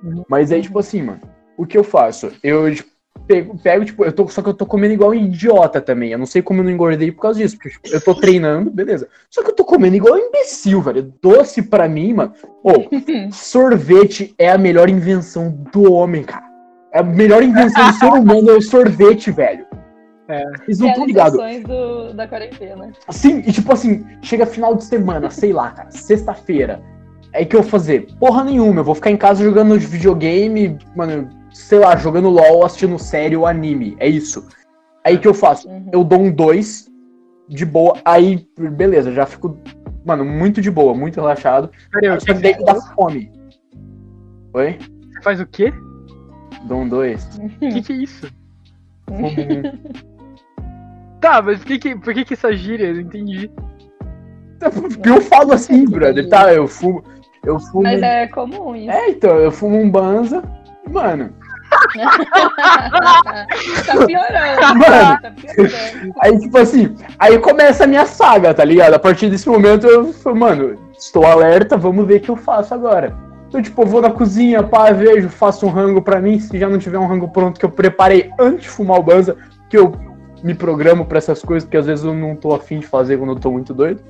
[0.00, 0.24] Uhum.
[0.28, 1.22] Mas aí, tipo assim, mano,
[1.56, 2.30] o que eu faço?
[2.40, 2.88] Eu tipo,
[3.30, 6.10] pego, pego, tipo, eu tô, só que eu tô comendo igual um idiota também.
[6.10, 7.56] Eu não sei como eu não engordei por causa disso.
[7.56, 9.08] Porque tipo, eu tô treinando, beleza.
[9.30, 11.12] Só que eu tô comendo igual um imbecil, velho.
[11.22, 12.32] Doce pra mim, mano.
[12.64, 12.72] Ô,
[13.32, 16.50] sorvete é a melhor invenção do homem, cara.
[16.92, 19.64] É a melhor invenção do ser humano é o sorvete, velho.
[20.28, 20.42] É.
[20.64, 21.38] Eles não estão ligados.
[21.38, 22.92] Realizações do, da quarentena.
[23.10, 26.82] Sim, e tipo assim, chega final de semana, sei lá, cara, sexta-feira.
[27.32, 28.08] Aí que eu vou fazer?
[28.18, 32.98] Porra nenhuma, eu vou ficar em casa jogando videogame, mano, sei lá, jogando LOL, assistindo
[32.98, 33.96] série ou anime.
[33.98, 34.46] É isso.
[35.04, 35.68] Aí que eu faço?
[35.68, 35.90] Uhum.
[35.92, 36.90] Eu dou um 2
[37.48, 39.58] de boa, aí, beleza, já fico,
[40.04, 41.70] mano, muito de boa, muito relaxado.
[41.90, 43.32] Peraí, o Só que dá fome.
[44.52, 44.78] Oi?
[45.12, 45.72] você faz o quê?
[46.64, 47.38] Dou um 2.
[47.38, 48.26] O que, que é isso?
[49.10, 50.10] Uhum.
[51.20, 52.86] Tá, mas por que, que, por que, que essa gíria?
[52.86, 53.50] Eu não entendi.
[55.04, 56.52] eu falo assim, brother, tá?
[56.52, 57.04] Eu fumo.
[57.44, 57.82] Eu fumo.
[57.82, 58.90] Mas é comum isso.
[58.90, 60.42] É, então, eu fumo um banza.
[60.90, 61.30] Mano,
[63.86, 64.78] tá piorando.
[64.78, 65.18] Mano.
[65.22, 66.14] Tá piorando.
[66.20, 68.94] Aí, tipo assim, aí começa a minha saga, tá ligado?
[68.94, 72.74] A partir desse momento eu falo, mano, estou alerta, vamos ver o que eu faço
[72.74, 73.16] agora.
[73.52, 76.38] Eu, tipo, vou na cozinha, pá, vejo, faço um rango pra mim.
[76.38, 79.36] Se já não tiver um rango pronto que eu preparei antes de fumar o banza,
[79.68, 79.92] que eu
[80.42, 83.32] me programo pra essas coisas, porque às vezes eu não tô afim de fazer quando
[83.32, 84.02] eu tô muito doido.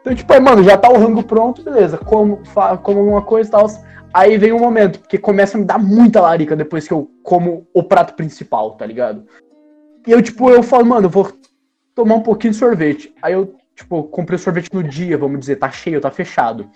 [0.00, 1.98] Então, tipo, aí, mano, já tá o rango pronto, beleza.
[1.98, 2.40] Como,
[2.82, 3.66] como alguma coisa e tal.
[4.12, 7.66] Aí vem um momento, porque começa a me dar muita larica depois que eu como
[7.72, 9.26] o prato principal, tá ligado?
[10.06, 11.32] E eu, tipo, eu falo, mano, eu vou
[11.94, 13.14] tomar um pouquinho de sorvete.
[13.22, 16.68] Aí eu, tipo, comprei o sorvete no dia, vamos dizer, tá cheio, tá fechado.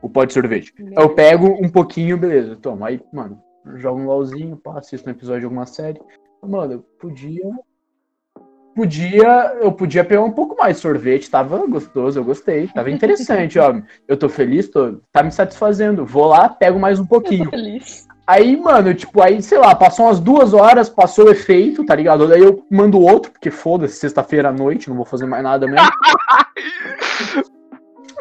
[0.00, 0.72] O pó de sorvete.
[0.78, 2.88] Aí eu pego um pouquinho, beleza, toma.
[2.88, 3.40] Aí, mano,
[3.76, 6.00] jogo um LOLzinho, pá, assisto um episódio de alguma série.
[6.42, 7.50] Mano, eu podia.
[8.78, 9.56] Podia.
[9.60, 12.68] Eu podia pegar um pouco mais de sorvete, tava gostoso, eu gostei.
[12.68, 13.74] Tava interessante, ó.
[14.06, 16.06] Eu tô feliz, tô, tá me satisfazendo.
[16.06, 17.50] Vou lá, pego mais um pouquinho.
[17.50, 18.06] Feliz.
[18.24, 22.28] Aí, mano, tipo, aí, sei lá, passou umas duas horas, passou o efeito, tá ligado?
[22.28, 25.88] Daí eu mando outro, porque foda-se, sexta-feira à noite, não vou fazer mais nada mesmo.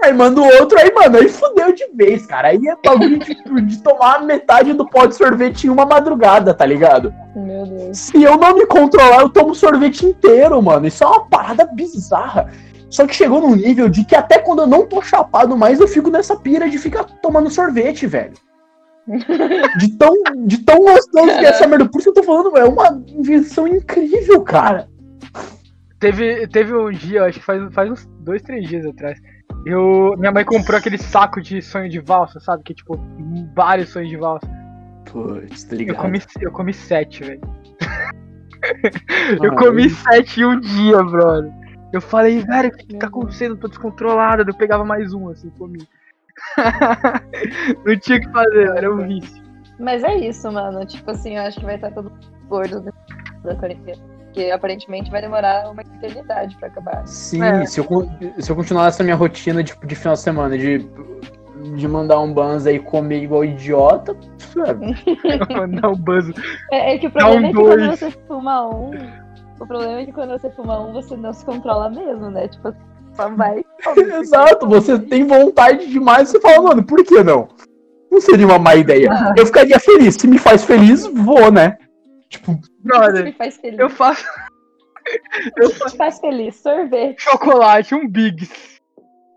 [0.04, 2.50] aí mando outro, aí, mano, aí fudeu de vez, cara.
[2.50, 6.66] Aí é bagulho de, de tomar metade do pó de sorvete em uma madrugada, tá
[6.66, 7.14] ligado?
[7.36, 7.98] Meu Deus.
[7.98, 10.88] Se eu não me controlar, eu tomo sorvete inteiro, mano.
[10.88, 12.52] Isso é uma parada bizarra.
[12.90, 15.88] Só que chegou num nível de que até quando eu não tô chapado mais, eu
[15.88, 18.34] fico nessa pira de ficar tomando sorvete, velho.
[19.80, 20.14] De tão,
[20.46, 21.88] de tão gostoso que é essa merda.
[21.88, 24.90] Por isso que eu tô falando, é uma invenção incrível, cara.
[25.98, 29.18] Teve, teve um dia, acho que faz, faz uns dois, três dias atrás.
[29.66, 32.64] Eu, minha mãe comprou aquele saco de sonho de valsa, sabe?
[32.64, 32.98] Que tipo,
[33.54, 34.48] vários sonhos de valsa.
[35.12, 35.98] Putz, tá Eu ligado?
[35.98, 37.42] comi, eu comi sete, velho.
[39.42, 41.52] Eu comi sete em um dia, brother.
[41.94, 43.56] Eu falei, velho, o que, que tá acontecendo?
[43.56, 44.44] Eu tô descontrolada.
[44.46, 45.88] Eu pegava mais um, assim, comi.
[47.86, 49.44] Não tinha o que fazer, era um vício.
[49.80, 50.86] Mas é isso, mano.
[50.86, 52.84] Tipo assim, eu acho que vai estar todo mundo gordo
[53.44, 54.04] da quarentena.
[54.38, 57.08] Porque aparentemente vai demorar uma eternidade pra acabar.
[57.08, 57.66] Sim, É.
[57.66, 57.88] se, eu,
[58.38, 60.88] se eu continuar essa minha rotina tipo, de final de semana, de
[61.76, 64.16] de mandar um banza e comer igual idiota?
[65.50, 66.32] Mandar um buzz.
[66.72, 68.00] É, é que o Dá um problema é que quando dois.
[68.00, 68.92] você fuma um.
[69.60, 72.48] O problema é que quando você fuma um, você não se controla mesmo, né?
[72.48, 72.74] Tipo,
[73.16, 73.66] só vai.
[74.22, 77.48] Exato, você tem vontade demais, você fala, mano, por que não?
[78.12, 79.10] Não seria uma má ideia.
[79.36, 80.14] Eu ficaria feliz.
[80.14, 81.76] Se me faz feliz, vou, né?
[82.30, 83.80] Tipo, Brother, me faz feliz.
[83.80, 84.26] eu faço
[85.62, 86.56] Isso me faz feliz.
[86.58, 87.22] Sorvete.
[87.22, 88.80] chocolate, um Biggs.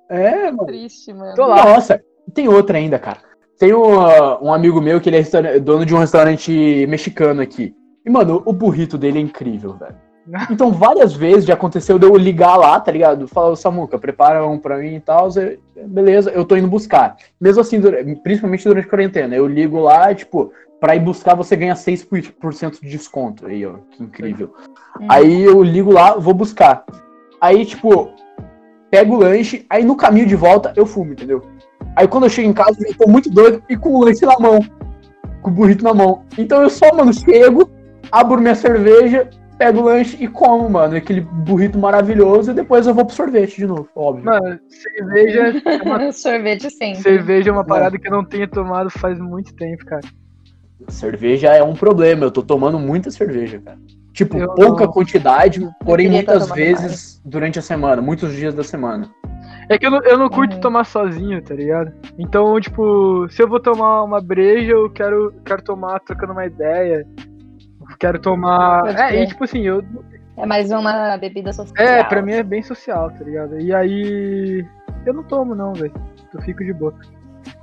[0.08, 0.66] é, mano.
[0.66, 1.34] Triste, mano.
[1.34, 1.64] Tô lá.
[1.64, 2.02] Nossa,
[2.34, 3.18] tem outra ainda, cara.
[3.58, 7.74] Tem um, uh, um amigo meu que ele é dono de um restaurante mexicano aqui.
[8.04, 9.96] E, mano, o burrito dele é incrível, velho.
[10.50, 13.26] Então, várias vezes já aconteceu de eu ligar lá, tá ligado?
[13.26, 15.28] Falar, Samuca, prepara um pra mim e tal.
[15.86, 17.16] Beleza, eu tô indo buscar.
[17.40, 17.80] Mesmo assim,
[18.22, 22.88] principalmente durante a quarentena, eu ligo lá, tipo, pra ir buscar você ganha 6% de
[22.88, 23.46] desconto.
[23.46, 24.54] Aí, ó, que incrível.
[25.00, 25.06] Hum.
[25.08, 26.84] Aí eu ligo lá, vou buscar.
[27.40, 28.10] Aí, tipo,
[28.90, 31.42] pego o lanche, aí no caminho de volta eu fumo, entendeu?
[31.94, 34.38] Aí quando eu chego em casa, eu tô muito doido e com o lanche na
[34.38, 34.60] mão.
[35.42, 36.22] Com o burrito na mão.
[36.36, 37.70] Então eu só, mano, chego,
[38.10, 39.28] abro minha cerveja,
[39.58, 40.96] pego o lanche e como, mano.
[40.96, 44.24] Aquele burrito maravilhoso e depois eu vou pro sorvete de novo, óbvio.
[44.24, 47.02] Mano, cerveja é uma, Sorvete sempre.
[47.02, 50.06] cerveja é uma parada que eu não tenho tomado faz muito tempo, cara.
[50.88, 53.78] Cerveja é um problema, eu tô tomando muita cerveja, cara.
[54.12, 59.08] Tipo, Eu pouca não- quantidade, porém muitas vezes durante a semana, muitos dias da semana.
[59.68, 60.60] É que eu não, eu não curto Uhum.
[60.60, 61.92] tomar sozinho, tá ligado?
[62.18, 67.06] Então, tipo, se eu vou tomar uma breja, eu quero, quero tomar trocando uma ideia.
[67.88, 68.86] Eu Quero tomar.
[68.98, 69.82] É, e tipo assim, eu.
[70.36, 71.86] É mais uma bebida social.
[71.86, 73.60] É, pra mim é bem social, tá ligado?
[73.60, 74.66] E aí.
[75.06, 75.92] Eu não tomo, não, velho.
[76.34, 76.94] Eu fico de boa.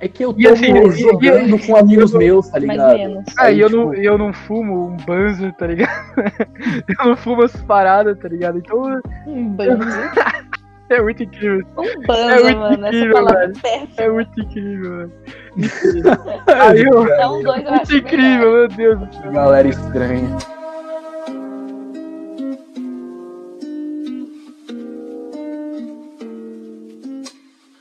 [0.00, 2.96] É que eu tô assim, jogando e- com amigos eu- meus, tá Mais ligado?
[2.98, 3.24] menos.
[3.36, 5.90] Ah, Aí, e eu, tipo, não, eu não fumo um banzo, tá ligado?
[7.00, 8.58] eu não fumo essas paradas, tá ligado?
[8.58, 9.80] Então Um banzo.
[10.88, 11.66] é muito incrível.
[11.76, 12.86] Um banzo, É muito mano.
[12.86, 14.04] Incrível, é.
[14.04, 15.12] É muito incrível.
[16.46, 17.04] Aí eu.
[17.14, 19.32] É um dois, eu Muito incrível, meu Deus do céu.
[19.32, 20.36] Galera estranha.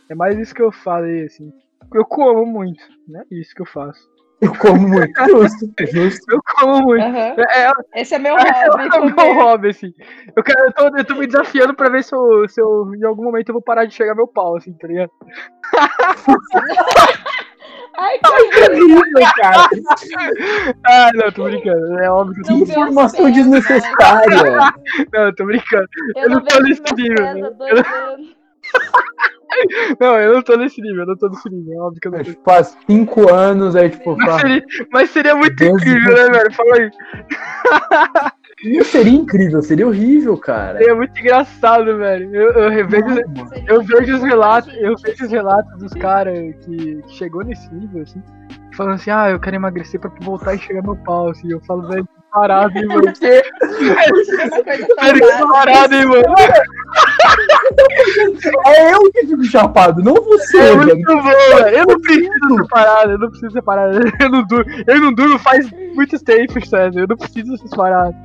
[0.10, 1.52] É mais isso que eu falei, assim.
[1.94, 3.24] Eu como muito, né?
[3.32, 4.00] Isso que eu faço.
[4.42, 5.12] Eu como muito.
[5.30, 6.32] Justo, justo.
[6.32, 7.04] Eu como muito.
[7.04, 7.36] Aham.
[7.40, 7.72] É, é,
[8.02, 8.98] Esse é meu é, hobby.
[8.98, 9.94] o meu hobby, assim.
[10.36, 13.04] Eu, quero, eu, tô, eu tô me desafiando pra ver se eu, se eu, em
[13.04, 15.10] algum momento, eu vou parar de chegar meu pau, assim, tá ligado?
[18.00, 19.68] Ai, que Incrível, cara.
[20.86, 22.00] Ah, não, tô brincando.
[22.00, 24.74] É óbvio que eu Não tô, Informação pés, desnecessária.
[25.12, 25.88] não, eu tô brincando.
[26.16, 27.42] Eu, Eu não não tô nesse nível, né?
[27.42, 28.38] anos.
[30.00, 31.74] Não, eu não tô nesse nível, eu não tô nesse nível.
[31.74, 32.26] É óbvio que eu não tô.
[32.26, 36.30] Tipo, há cinco anos, aí, tipo, Mas seria, mas seria muito Deus incrível, do né,
[36.30, 36.54] velho?
[36.54, 36.92] Fala aí.
[38.78, 40.78] não seria incrível, seria horrível, cara.
[40.80, 42.36] Seria muito engraçado, velho.
[42.36, 43.22] Eu, eu revejo,
[43.68, 48.04] Eu vejo os relatos, eu vejo os relatos dos caras que, que chegou nesse nível,
[48.04, 48.22] assim,
[48.76, 51.52] falando assim, ah, eu quero emagrecer pra voltar e chegar no pau, assim.
[51.52, 52.08] Eu falo, velho,
[52.38, 53.14] parado, hein, mano.
[53.14, 53.44] Que
[54.96, 55.48] básica.
[55.52, 56.36] parado, hein, mano.
[58.66, 61.78] é eu que fico chapado, não você, É muito bom, velho.
[61.78, 64.00] Eu não preciso ser parado, eu não preciso ser parado.
[64.20, 67.02] Eu não durmo, eu não durmo faz muito tempo, sério.
[67.02, 68.16] Eu não preciso dessas paradas.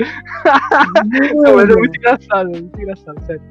[1.35, 3.43] Não, mas é muito engraçado, é muito engraçado, sério.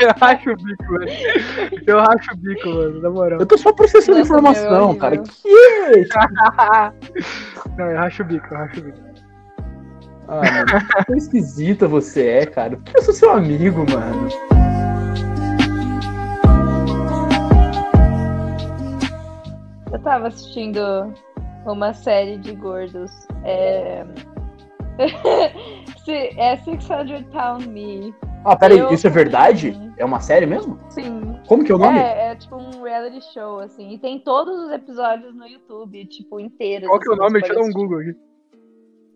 [0.00, 1.82] Eu racho o bico, velho.
[1.86, 3.40] Eu racho o bico, mano, na moral.
[3.40, 5.18] Eu tô só processando Nossa, informação, meu, cara.
[5.18, 6.08] Que?
[7.76, 8.98] Não, eu racho o bico, eu racho o bico.
[10.28, 12.76] Ah, mano, que esquisita você é, cara.
[12.76, 14.28] Porque eu sou seu amigo, mano.
[19.92, 21.12] Eu tava assistindo
[21.66, 23.10] uma série de gordos.
[23.44, 24.04] É.
[26.04, 28.14] Se- é 600 Pound Me.
[28.44, 29.72] Ah, peraí, Eu- isso é verdade?
[29.96, 30.78] É uma série mesmo?
[30.90, 31.38] Sim.
[31.46, 31.98] Como que é o nome?
[31.98, 33.92] É, é tipo um reality show, assim.
[33.92, 36.88] E tem todos os episódios no YouTube, tipo, inteiros.
[36.88, 37.32] Qual que é o assim, nome?
[37.40, 37.72] Deixa eu dar um.
[37.72, 38.16] Google aqui.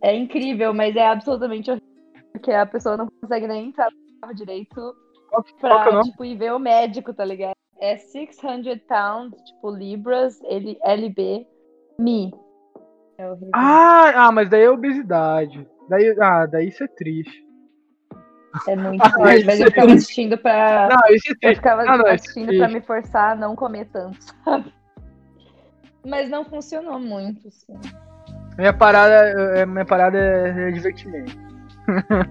[0.02, 1.88] É incrível, mas é absolutamente horrível.
[2.32, 4.94] Porque a pessoa não consegue nem entrar no carro direito
[5.30, 7.54] Qual, que- pra, qual é tipo, ir ver o médico, tá ligado?
[7.80, 11.46] É 600 pounds, tipo, libras, L, LB,
[11.98, 12.32] me.
[13.18, 13.50] É horrível.
[13.54, 15.66] Ah, ah, mas daí é obesidade.
[15.88, 17.45] Daí, ah, daí isso é triste.
[18.68, 20.88] É muito Ah, forte, mas eu ficava assistindo pra.
[20.88, 21.56] Não, Eu triste.
[21.56, 24.72] ficava Ah, não, assistindo é pra me forçar a não comer tanto, sabe?
[26.04, 27.74] Mas não funcionou muito, assim.
[28.56, 29.14] Minha parada,
[29.58, 31.45] é, minha parada é, é divertimento.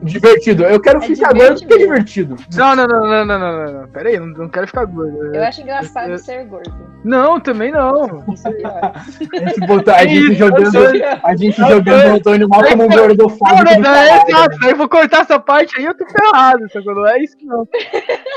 [0.03, 0.63] Divertido.
[0.63, 2.35] Eu quero É ficar gordo porque é divertido.
[2.55, 3.87] Não, não, não, não, não, não, não, não.
[3.89, 5.35] Pera aí, não, não quero ficar gordo.
[5.35, 6.73] Eu acho engraçado eu- ser gordo.
[7.03, 8.23] Não, também não.
[8.33, 8.91] Isso é pior.
[8.93, 8.99] A
[9.47, 10.77] gente, botar, a gente isso, jogando,
[11.23, 14.57] a gente jogando o Antônio mal como um Não, gordofóbico não, é exato.
[14.63, 16.95] Aí eu vou cortar essa parte aí, eu tô ferrado, sacou?
[16.95, 17.67] Não é isso, não.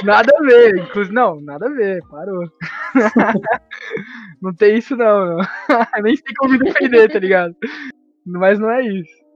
[0.04, 0.76] Nada a ver.
[0.78, 2.44] Inclusive, não, nada a ver, parou.
[4.42, 5.36] não tem isso, não.
[5.36, 5.38] não.
[6.02, 7.54] Nem sei como me defender, tá ligado?
[8.26, 9.27] Mas não é isso.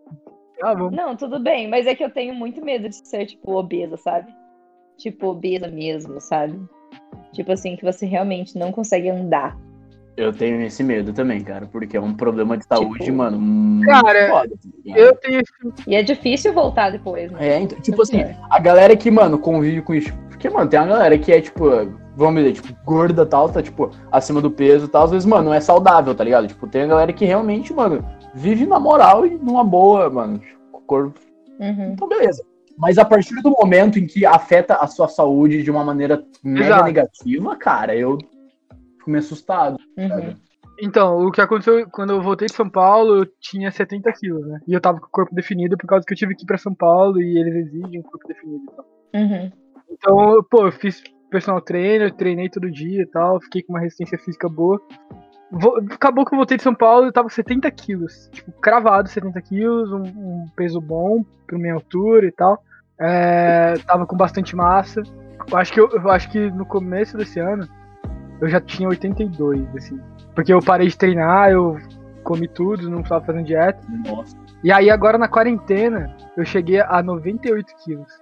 [0.63, 0.91] Tá bom.
[0.93, 4.33] Não, tudo bem, mas é que eu tenho muito medo de ser, tipo, obesa, sabe?
[4.97, 6.57] Tipo, obesa mesmo, sabe?
[7.33, 9.59] Tipo assim, que você realmente não consegue andar.
[10.17, 13.85] Eu tenho esse medo também, cara, porque é um problema de saúde, Tipo, mano.
[13.85, 14.69] cara, foda, tá?
[14.85, 15.43] Eu tenho.
[15.85, 17.49] E é difícil voltar depois, né?
[17.49, 20.13] É, então, tipo assim, a galera que, mano, convive com isso.
[20.29, 21.65] Porque, mano, tem uma galera que é, tipo,
[22.15, 25.05] vamos dizer, tipo, gorda e tal, tá, tipo, acima do peso e tal.
[25.07, 26.47] Às vezes, mano, não é saudável, tá ligado?
[26.47, 28.05] Tipo, tem a galera que realmente, mano,
[28.35, 30.39] vive na moral e numa boa, mano.
[30.39, 31.21] Tipo, corpo.
[31.59, 31.93] Uhum.
[31.93, 32.45] Então, beleza.
[32.77, 36.67] Mas a partir do momento em que afeta a sua saúde de uma maneira mega
[36.67, 36.85] Exato.
[36.85, 38.19] negativa, cara, eu
[38.99, 39.79] fico meio assustado.
[39.97, 40.35] Uhum.
[40.81, 44.61] Então, o que aconteceu quando eu voltei de São Paulo, eu tinha 70 quilos, né?
[44.67, 46.59] E eu tava com o corpo definido por causa que eu tive que ir pra
[46.59, 48.87] São Paulo e eles exigem um corpo definido e tal.
[49.15, 49.53] Uhum.
[49.91, 54.19] Então, pô, eu fiz personal trainer, treinei todo dia e tal, fiquei com uma resistência
[54.19, 54.81] física boa.
[55.93, 58.29] Acabou que eu voltei de São Paulo eu tava com 70 quilos.
[58.33, 62.63] Tipo, cravado 70 quilos, um, um peso bom pra minha altura e tal.
[62.99, 65.03] É, tava com bastante massa.
[65.51, 67.69] Eu acho, que eu, eu acho que no começo desse ano
[68.41, 70.01] eu já tinha 82, assim.
[70.35, 71.77] Porque eu parei de treinar, eu
[72.25, 73.81] comi tudo, não tava fazendo dieta.
[74.07, 74.37] Nossa.
[74.65, 78.13] E aí agora na quarentena eu cheguei a 98 quilos.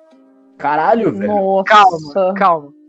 [0.59, 1.33] Caralho, velho.
[1.33, 1.65] Nossa.
[1.65, 2.80] Calma, calma.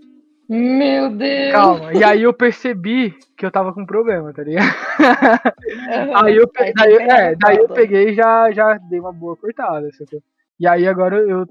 [0.54, 1.52] Meu Deus.
[1.54, 1.94] Calma.
[1.94, 4.68] E aí eu percebi que eu tava com problema, tá ligado?
[6.14, 9.38] Aí eu, pe- Aí daí, é, daí eu peguei e já, já dei uma boa
[9.38, 9.90] cortada.
[9.94, 10.22] sacou?
[10.60, 11.46] E aí agora eu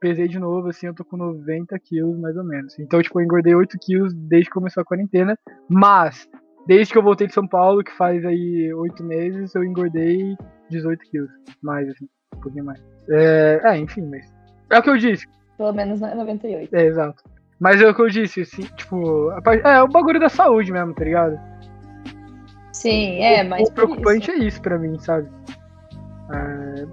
[0.00, 2.76] pesei de novo, assim, eu tô com 90 quilos mais ou menos.
[2.78, 5.38] Então, tipo, eu engordei 8 quilos desde que começou a quarentena.
[5.68, 6.28] Mas,
[6.66, 10.36] desde que eu voltei de São Paulo, que faz aí 8 meses, eu engordei
[10.68, 11.30] 18 quilos.
[11.62, 12.82] Mais, assim, um pouquinho mais.
[13.08, 14.26] É, é, enfim, mas.
[14.70, 15.24] É o que eu disse.
[15.56, 16.74] Pelo menos não é 98.
[16.74, 17.22] É, exato.
[17.60, 20.94] Mas é o que eu disse, assim, tipo, parte- é o bagulho da saúde mesmo,
[20.94, 21.38] tá ligado?
[22.72, 23.68] Sim, é, mas.
[23.68, 25.28] o preocupante é isso pra mim, sabe?
[26.32, 26.86] É,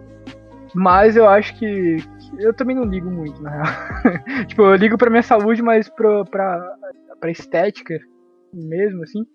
[0.76, 3.66] Mas eu acho que, que eu também não ligo muito, na real.
[4.48, 6.76] tipo, eu ligo pra minha saúde, mas pro, pra,
[7.20, 7.98] pra estética
[8.54, 9.26] mesmo, assim,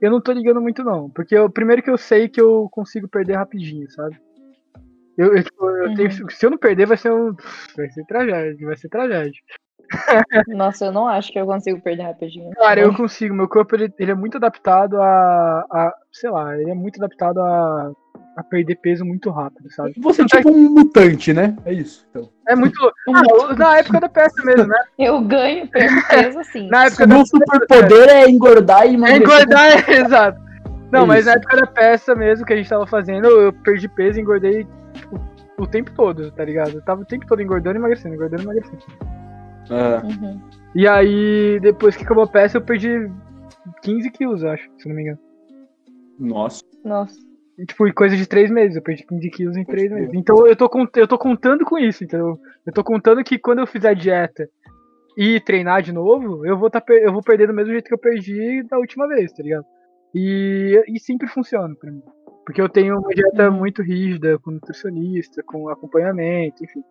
[0.00, 1.10] eu não tô ligando muito não.
[1.10, 4.16] Porque eu, primeiro que eu sei que eu consigo perder rapidinho, sabe?
[5.18, 5.94] Eu, eu, tipo, eu Uhum.
[5.94, 7.34] tenho- se eu não perder, vai ser um.
[7.76, 9.40] Vai ser tragédia, vai ser tragédia.
[10.48, 12.50] Nossa, eu não acho que eu consigo perder rapidinho.
[12.52, 13.34] Cara, eu consigo.
[13.34, 15.94] Meu corpo ele, ele é muito adaptado a, a.
[16.12, 17.90] Sei lá, ele é muito adaptado a,
[18.36, 19.94] a perder peso muito rápido, sabe?
[19.98, 21.56] Você é tipo um mutante, né?
[21.64, 22.06] É isso.
[22.10, 22.28] Então.
[22.48, 22.74] É muito.
[23.08, 24.78] Ah, na época da peça mesmo, né?
[24.98, 26.68] Eu ganho perco peso assim.
[26.68, 29.22] Na época meu superpoder é engordar e É emagrecer.
[29.22, 30.40] engordar, é, exato.
[30.92, 31.26] Não, É mas isso.
[31.28, 34.66] na época da peça mesmo que a gente tava fazendo, eu perdi peso e engordei
[34.94, 35.20] tipo,
[35.58, 36.72] o tempo todo, tá ligado?
[36.74, 38.82] Eu tava o tempo todo engordando e emagrecendo, engordando e emagrecendo.
[39.70, 40.40] Ah, Uhum.
[40.74, 42.88] E aí, depois que acabou a peça, eu perdi
[43.82, 45.18] 15 quilos, eu acho, se não me engano.
[46.18, 46.62] nossa.
[46.84, 47.18] Nossa.
[47.58, 50.00] E, tipo, em coisa de três meses, eu perdi 15 quilos em três crer.
[50.00, 50.14] meses.
[50.14, 52.38] Então eu tô, eu tô contando com isso, entendeu?
[52.66, 54.48] Eu tô contando que quando eu fizer dieta
[55.16, 57.98] e treinar de novo, eu vou, tá, eu vou perder do mesmo jeito que eu
[57.98, 59.64] perdi da última vez, tá ligado?
[60.14, 62.02] E, e sempre funciona pra mim.
[62.46, 63.58] Porque eu tenho uma dieta Uhum.
[63.58, 66.82] muito rígida, com nutricionista, com acompanhamento, enfim.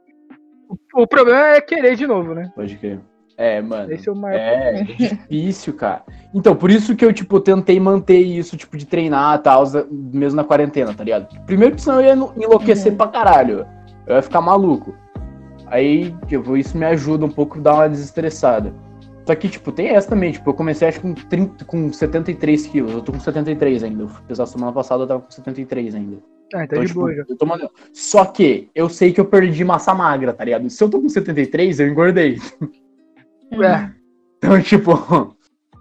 [0.93, 2.51] O, problema é querer de novo, né?
[2.55, 2.99] Pode crer.
[3.37, 3.91] É, mano.
[3.91, 4.37] Esse é o maior.
[4.37, 6.03] É, é difícil, cara.
[6.33, 10.35] Então, por isso que eu, tipo, tentei manter isso, tipo, de treinar e tal, mesmo
[10.35, 11.27] na quarentena, tá ligado?
[11.45, 12.13] Primeiro que senão eu ia
[12.43, 12.97] enlouquecer Uhum.
[12.97, 13.65] pra caralho.
[14.05, 14.93] Eu ia ficar maluco.
[15.67, 18.73] Aí, tipo, isso me ajuda um pouco a dar uma desestressada.
[19.25, 22.91] Só que, tipo, tem essa também, tipo, eu comecei acho com, 30, com 73 quilos,
[22.91, 24.03] eu tô com 73 ainda.
[24.03, 26.17] Eu fui pesar semana passada, eu tava com 73 ainda.
[26.53, 27.69] Ah, tá Então, de tipo, boa já.
[27.93, 30.69] Só que eu sei que eu perdi massa magra, tá ligado?
[30.69, 32.37] Se eu tô com 73, eu engordei.
[33.51, 33.63] Uhum.
[33.63, 33.91] É.
[34.37, 34.91] Então, tipo,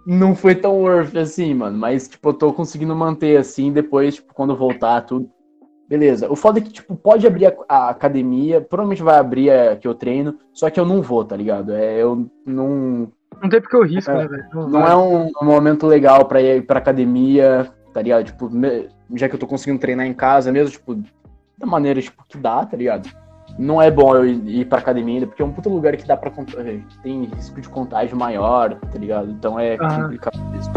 [0.07, 1.79] não foi tão worth assim, mano.
[1.79, 5.31] Mas, tipo, eu tô conseguindo manter assim, depois, tipo, quando voltar, tudo.
[5.89, 6.31] Beleza.
[6.31, 9.89] O foda é que, tipo, pode abrir a, a academia, provavelmente vai abrir a que
[9.89, 11.73] eu treino, só que eu não vou, tá ligado?
[11.73, 13.11] É, eu não.
[13.43, 14.15] Não tem porque eu risco, É.
[14.19, 14.45] né, velho?
[14.53, 18.25] Não, Não é um, um momento legal pra ir pra academia, tá ligado?
[18.27, 20.95] Tipo, me- já que eu tô conseguindo treinar em casa mesmo, tipo,
[21.57, 23.09] da maneira, tipo, que dá, tá ligado?
[23.59, 26.17] Não é bom eu ir pra academia ainda, porque é um puto lugar que dá
[26.17, 29.31] pra cont- eh, que tem risco de contágio maior, tá ligado?
[29.31, 30.03] Então é Aham.
[30.03, 30.71] complicado isso.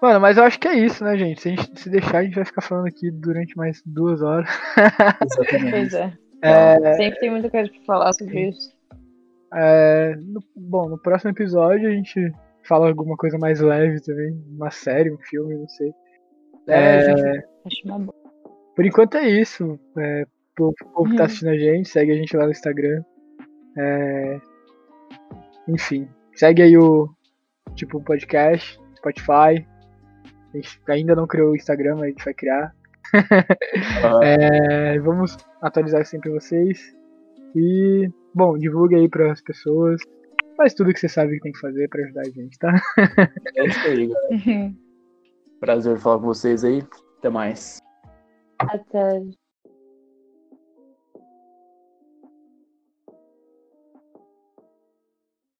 [0.00, 1.40] Mano, mas eu acho que é isso, né, gente?
[1.42, 4.48] Se a gente se deixar, a gente vai ficar falando aqui durante mais duas horas.
[5.70, 6.12] Pois é.
[6.40, 8.77] É, Sempre tem muita coisa pra falar sobre isso.
[9.54, 12.32] É, no- bom, no próximo episódio a gente
[12.64, 14.32] fala alguma coisa mais leve também.
[14.48, 15.92] Uma série, um filme, não sei.
[16.68, 18.14] É, É, gente, Acho uma boa.
[18.76, 19.78] Por enquanto é isso.
[19.98, 20.24] É,
[20.54, 21.26] pro povo que tá Uhum.
[21.26, 23.02] assistindo a gente, segue a gente lá no Instagram.
[23.76, 24.40] É,
[25.68, 27.08] enfim, segue aí o
[27.74, 29.66] tipo podcast, Spotify.
[30.52, 32.74] A gente ainda não criou o Instagram, mas a gente vai criar.
[34.04, 36.94] ah, É, vamos atualizar sempre vocês.
[37.54, 40.00] E, bom, divulgue aí para as pessoas.
[40.56, 42.74] Faz tudo que você sabe que tem que fazer para ajudar a gente, tá?
[43.56, 44.74] é isso aí, galera.
[45.60, 46.82] Prazer falar com vocês aí.
[47.18, 47.78] Até mais.
[48.58, 49.22] Até.